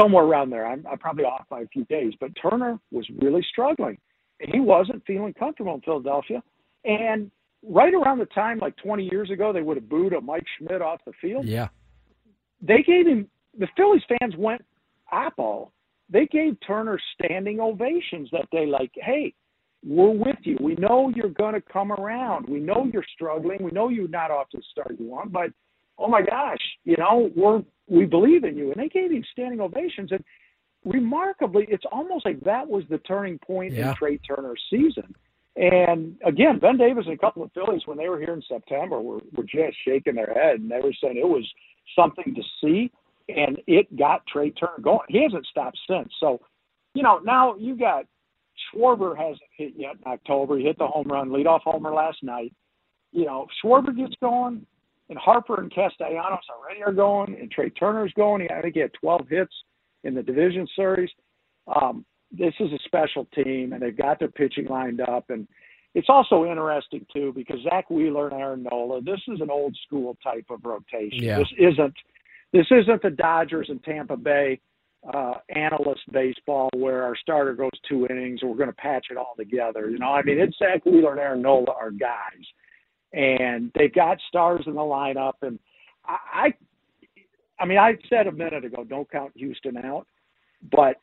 [0.00, 0.66] somewhere around there.
[0.66, 3.98] I'm, I'm probably off by a few days, but Turner was really struggling.
[4.40, 6.42] And he wasn't feeling comfortable in Philadelphia,
[6.84, 7.30] and
[7.62, 10.80] right around the time, like 20 years ago, they would have booed a Mike Schmidt
[10.82, 11.68] off the field Yeah.
[12.66, 14.64] They gave him the Phillies fans went
[15.12, 15.72] apple.
[16.10, 19.32] They gave Turner standing ovations that day, like, hey,
[19.86, 20.56] we're with you.
[20.60, 22.48] We know you're gonna come around.
[22.48, 23.62] We know you're struggling.
[23.62, 25.50] We know you're not off to the start you want, but
[25.98, 28.72] oh my gosh, you know, we're we believe in you.
[28.72, 30.24] And they gave him standing ovations and
[30.84, 33.90] remarkably, it's almost like that was the turning point Yeah.
[33.90, 35.14] in Trea Turner's season.
[35.56, 39.00] And again, Ben Davis and a couple of Phillies, when they were here in September,
[39.00, 41.48] were, were just shaking their head and they were saying it was
[41.96, 42.90] something to see,
[43.28, 45.06] and it got Trea Turner going.
[45.08, 46.12] He hasn't stopped since.
[46.18, 46.40] So,
[46.94, 48.06] you know, now you got
[48.72, 50.58] Schwarber hasn't hit yet in October.
[50.58, 52.52] He hit the home run, leadoff homer last night.
[53.12, 54.66] You know, Schwarber gets going,
[55.08, 58.42] and Harper and Castellanos already are going, and Trea Turner's going.
[58.42, 59.52] He, I think he had 12 hits
[60.02, 61.10] in the division series.
[61.68, 62.04] Um,
[62.36, 65.30] this is a special team, and they've got their pitching lined up.
[65.30, 65.46] And
[65.94, 69.00] it's also interesting too because Zack Wheeler and Aaron Nola.
[69.00, 71.22] This is an old school type of rotation.
[71.22, 71.38] Yeah.
[71.38, 71.94] This isn't
[72.52, 74.60] this isn't the Dodgers and Tampa Bay
[75.12, 79.16] uh, analyst baseball where our starter goes two innings and we're going to patch it
[79.16, 79.90] all together.
[79.90, 82.44] You know, I mean, it's Zack Wheeler and Aaron Nola are guys,
[83.12, 85.34] and they've got stars in the lineup.
[85.42, 85.58] And
[86.06, 86.54] I, I
[87.60, 90.06] I mean, I said a minute ago, don't count Houston out,
[90.72, 90.96] but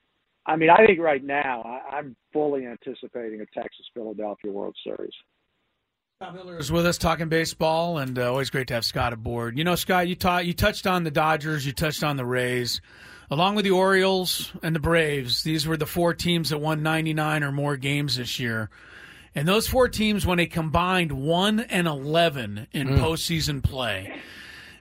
[0.46, 5.14] I mean, I think right now I, I'm fully anticipating a Texas Philadelphia World Series.
[6.20, 9.58] Scott Miller is with us talking baseball, and uh, always great to have Scott aboard.
[9.58, 12.80] You know, Scott, you taught you touched on the Dodgers, you touched on the Rays,
[13.32, 15.44] along with the Orioles and the Braves.
[15.44, 18.70] These were the four teams that won 99 or more games this year.
[19.34, 23.00] And those four teams, when they combined one and eleven in Mm.
[23.00, 24.14] postseason play,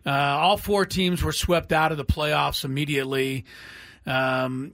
[0.05, 3.45] uh, all four teams were swept out of the playoffs immediately.
[4.11, 4.73] Um,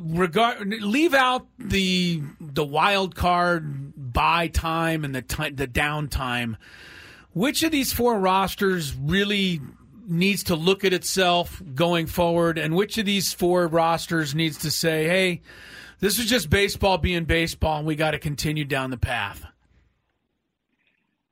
[0.00, 6.56] regard leave out the the wild card bye time and the time the downtime.
[7.32, 9.60] Which of these four rosters really
[10.08, 14.70] needs to look at itself going forward, and which of these four rosters needs to
[14.70, 15.42] say, "Hey,
[16.00, 19.46] this is just baseball being baseball, and we got to continue down the path."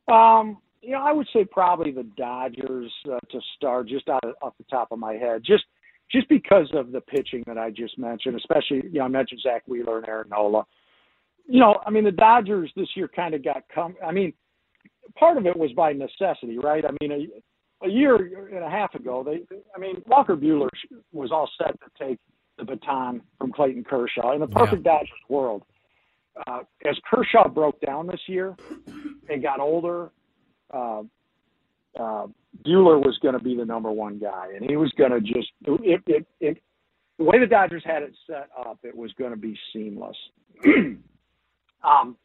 [0.06, 4.34] Um, you know, I would say probably the Dodgers uh, to start, just out of,
[4.40, 5.64] off the top of my head, just
[6.10, 9.62] just because of the pitching that I just mentioned, especially you know I mentioned Zack
[9.66, 10.64] Wheeler and Aaron Nola.
[11.46, 13.96] You know, I mean the Dodgers this year kind of got come.
[14.06, 14.32] I mean,
[15.16, 16.84] part of it was by necessity, right?
[16.84, 19.42] I mean, a, a year and a half ago, they,
[19.74, 20.68] I mean, Walker Buehler
[21.12, 22.18] was all set to take
[22.58, 25.62] the baton from Clayton Kershaw in the perfect Dodgers world.
[26.46, 28.56] Uh, as Kershaw broke down this year
[29.28, 30.10] and got older,
[30.72, 31.02] uh,
[31.98, 32.26] uh,
[32.66, 35.48] Buehler was going to be the number one guy, and he was going to just
[35.64, 36.62] it, it, it,
[37.18, 40.16] the way the Dodgers had it set up, it was going to be seamless.
[41.84, 42.16] um,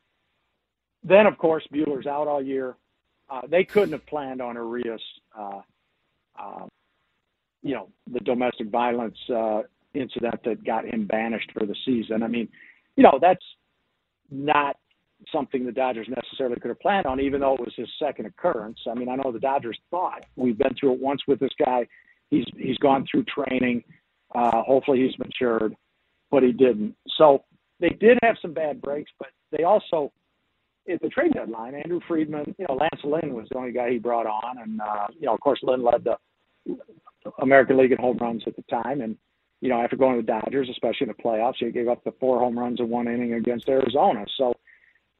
[1.03, 2.76] then, of course, Buehler's out all year.
[3.30, 5.01] Uh, they couldn't have planned on Urias,
[5.38, 5.61] uh,
[6.39, 6.65] uh,
[7.61, 9.61] you know, the domestic violence uh,
[9.93, 12.23] incident that got him banished for the season.
[12.23, 12.47] I mean,
[12.95, 13.45] you know, that's
[14.32, 14.78] not
[15.32, 18.80] something the Dodgers necessarily could have planned on, even though it was his second occurrence.
[18.89, 21.88] I mean, I know the Dodgers thought we've been through it once with this guy.
[22.30, 23.84] He's he's gone through training.
[24.34, 25.76] Uh, hopefully, he's matured,
[26.32, 26.95] but he didn't.
[27.17, 27.43] So
[27.80, 30.11] they did have some bad breaks, but they also
[30.91, 33.97] at the trade deadline, Andrew Friedman, you know, Lance Lynn was the only guy he
[33.97, 36.17] brought on, and uh, you know, of course, Lynn led the
[37.39, 39.17] American League in home runs at the time, and
[39.61, 42.13] you know, after going to the Dodgers, especially in the playoffs, he gave up the
[42.19, 44.26] four home runs in one inning against Arizona.
[44.38, 44.53] So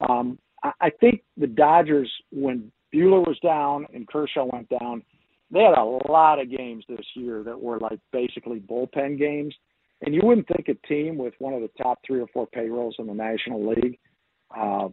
[0.02, 5.04] um, I, I think the Dodgers, when Buehler was down and Kershaw went down,
[5.52, 9.54] they had a lot of games this year that were like basically bullpen games.
[10.02, 12.96] And you wouldn't think a team with one of the top three or four payrolls
[13.00, 13.98] in the National League,
[14.56, 14.90] uh,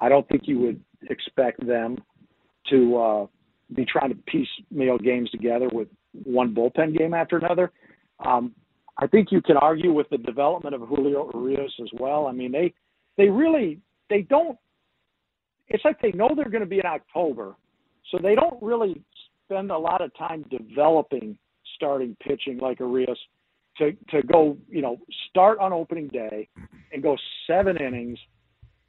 [0.00, 1.96] I don't think you would expect them
[2.70, 3.26] to uh,
[3.74, 5.88] be trying to piecemeal games together with
[6.24, 7.70] one bullpen game after another.
[8.24, 8.54] Um,
[8.98, 12.26] I think you can argue with the development of Julio Urias as well.
[12.26, 12.74] I mean, they
[13.16, 13.80] they really
[14.12, 14.58] they don't.
[15.68, 17.54] It's like they know they're going to be in October,
[18.10, 19.02] so they don't really
[19.44, 21.38] spend a lot of time developing
[21.76, 23.18] starting pitching like Urias
[23.78, 24.98] to to go you know
[25.30, 26.46] start on opening day
[26.92, 28.18] and go seven innings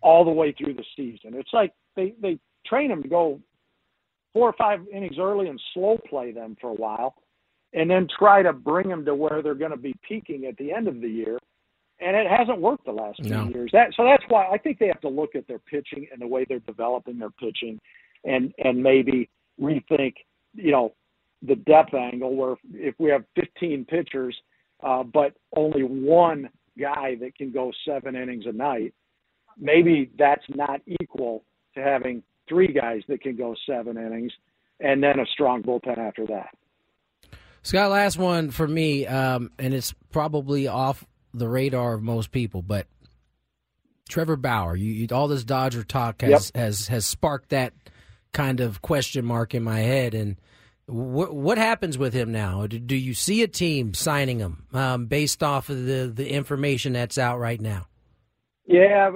[0.01, 1.33] all the way through the season.
[1.35, 3.39] It's like they they train them to go
[4.33, 7.15] four or five innings early and slow play them for a while,
[7.71, 10.73] and then try to bring them to where they're going to be peaking at the
[10.73, 11.37] end of the year.
[12.03, 13.47] And it hasn't worked the last few No.
[13.49, 13.71] years.
[13.71, 16.27] That so that's why I think they have to look at their pitching and the
[16.27, 17.79] way they're developing their pitching,
[18.23, 19.29] and and maybe
[19.61, 20.15] rethink,
[20.55, 20.93] you know,
[21.41, 24.35] the depth angle where if we have 15 pitchers,
[24.83, 26.49] uh, but only one
[26.79, 28.93] guy that can go seven innings a night,
[29.57, 31.43] maybe that's not equal
[31.75, 34.31] to having three guys that can go seven innings
[34.79, 36.49] and then a strong bullpen after that.
[37.61, 42.61] Scott, last one for me, um, and it's probably off the radar of most people,
[42.61, 42.87] but
[44.09, 47.73] Trevor Bauer, you, you, all this Dodger talk has, has has sparked that
[48.31, 50.13] kind of question mark in my head.
[50.13, 50.35] And
[50.85, 52.67] what what happens with him now?
[52.67, 56.93] Do, do you see a team signing him um, based off of the the information
[56.93, 57.87] that's out right now?
[58.65, 59.11] Yeah,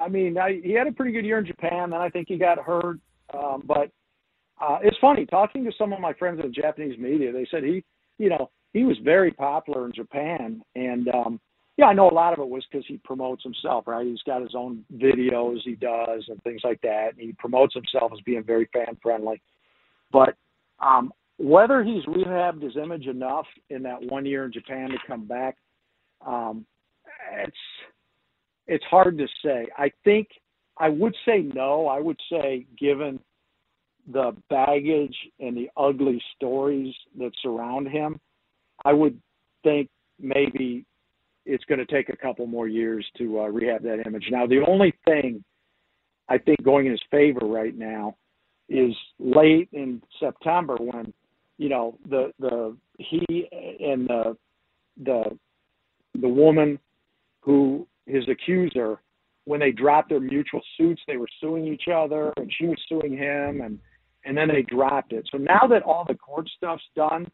[0.00, 2.36] I mean, I, he had a pretty good year in Japan, and I think he
[2.36, 2.98] got hurt.
[3.32, 3.90] Um, but
[4.60, 7.32] uh, it's funny talking to some of my friends in the Japanese media.
[7.32, 7.82] They said he,
[8.18, 11.40] you know, he was very popular in Japan, and um,
[11.78, 14.06] yeah, I know a lot of it was because he promotes himself, right?
[14.06, 17.12] He's got his own videos he does and things like that.
[17.12, 19.40] And he promotes himself as being very fan friendly.
[20.12, 20.36] But
[20.80, 25.26] um, whether he's rehabbed his image enough in that one year in Japan to come
[25.26, 25.56] back,
[26.26, 26.66] um,
[27.32, 27.56] it's
[28.66, 29.66] it's hard to say.
[29.76, 30.28] I think
[30.78, 31.86] I would say no.
[31.86, 33.18] I would say given
[34.12, 38.20] the baggage and the ugly stories that surround him,
[38.84, 39.18] I would
[39.62, 39.88] think
[40.20, 40.84] maybe
[41.44, 44.26] it's going to take a couple more years to uh, rehab that image.
[44.30, 45.42] Now, the only thing
[46.28, 48.16] I think going in his favor right now
[48.68, 51.12] is late in September when
[51.58, 53.48] you know the the he
[53.80, 54.36] and the
[55.04, 55.38] the
[56.20, 56.78] the woman
[57.40, 59.00] who his accuser
[59.44, 63.16] when they dropped their mutual suits they were suing each other and she was suing
[63.16, 63.78] him and
[64.24, 67.26] and then they dropped it so now that all the court stuff's done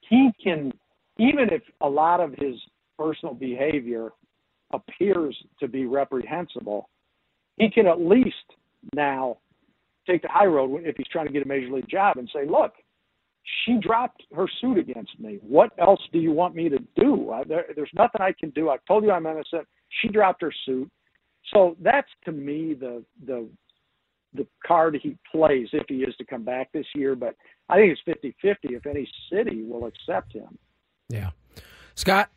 [0.00, 0.72] he can
[1.18, 2.54] even if a lot of his
[2.98, 4.10] personal behavior
[4.72, 6.88] appears to be reprehensible
[7.56, 8.36] he can at least
[8.94, 9.38] now
[10.06, 12.46] take the high road if he's trying to get a major league job and say
[12.46, 12.72] look
[13.64, 15.38] she dropped her suit against me.
[15.42, 17.32] What else do you want me to do?
[17.48, 18.70] There, there's nothing I can do.
[18.70, 19.66] I told you I'm innocent.
[20.00, 20.90] She dropped her suit.
[21.52, 23.48] So that's to me the the
[24.34, 27.16] the card he plays if he is to come back this year.
[27.16, 27.34] But
[27.70, 30.58] I think it's 50-50 if any city will accept him.
[31.08, 31.30] Yeah,
[31.94, 32.28] Scott.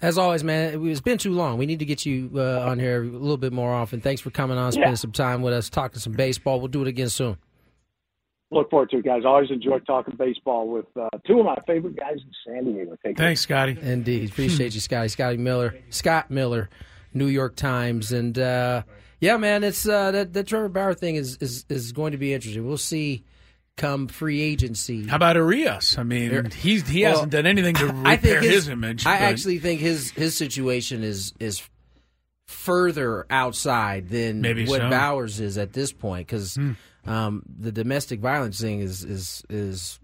[0.00, 1.58] As always, man, it's been too long.
[1.58, 4.00] We need to get you uh, on here a little bit more often.
[4.00, 4.96] Thanks for coming on, spending yeah.
[4.96, 6.58] some time with us, talking some baseball.
[6.60, 7.36] We'll do it again soon
[8.52, 9.22] look forward to it, guys.
[9.24, 12.96] always enjoy talking baseball with uh, two of my favorite guys in San Diego.
[13.04, 13.76] Take Thanks, Scotty.
[13.80, 14.30] Indeed.
[14.30, 15.08] Appreciate you, Scotty.
[15.08, 15.74] Scotty Miller.
[15.90, 16.68] Scott Miller,
[17.14, 18.12] New York Times.
[18.12, 18.82] And uh,
[19.20, 22.34] yeah, man, it's uh, that, that Trevor Bauer thing is, is, is going to be
[22.34, 22.66] interesting.
[22.66, 23.24] We'll see
[23.76, 25.06] come free agency.
[25.06, 25.98] How about Urias?
[25.98, 29.06] I mean, he's, he well, hasn't done anything to repair his, his, image.
[29.06, 29.22] I but...
[29.22, 31.62] actually think his his situation is is
[32.46, 34.90] further outside than Maybe what so.
[34.90, 36.54] Bauer's is at this point because.
[36.54, 36.72] Hmm
[37.04, 39.98] um, the domestic violence thing is is is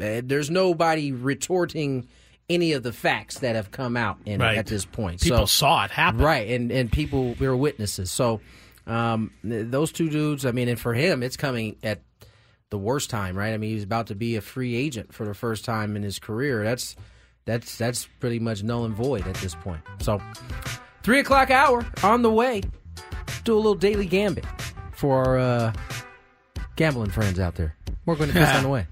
[0.00, 2.08] uh, there's nobody retorting
[2.48, 4.58] any of the facts that have come out in right.
[4.58, 5.20] at this point.
[5.20, 6.48] People so, saw it happen, right?
[6.50, 8.10] And and people were witnesses.
[8.10, 8.40] So
[8.86, 10.46] um, those two dudes.
[10.46, 12.00] I mean, and for him, it's coming at
[12.72, 13.54] the worst time, right?
[13.54, 16.18] I mean, he's about to be a free agent for the first time in his
[16.18, 16.64] career.
[16.64, 16.96] That's
[17.44, 19.82] that's that's pretty much null and void at this point.
[20.00, 20.20] So
[21.04, 22.62] three o'clock hour on the way.
[23.44, 24.46] Do a little daily gambit
[24.92, 25.38] for our.
[25.38, 25.72] Uh,
[26.76, 27.76] gambling friends out there.
[28.06, 28.86] We're going to piss on the way.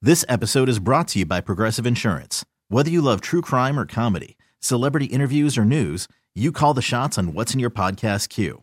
[0.00, 2.44] This episode is brought to you by Progressive Insurance.
[2.68, 7.18] Whether you love true crime or comedy, celebrity interviews or news, you call the shots
[7.18, 8.62] on what's in your podcast queue.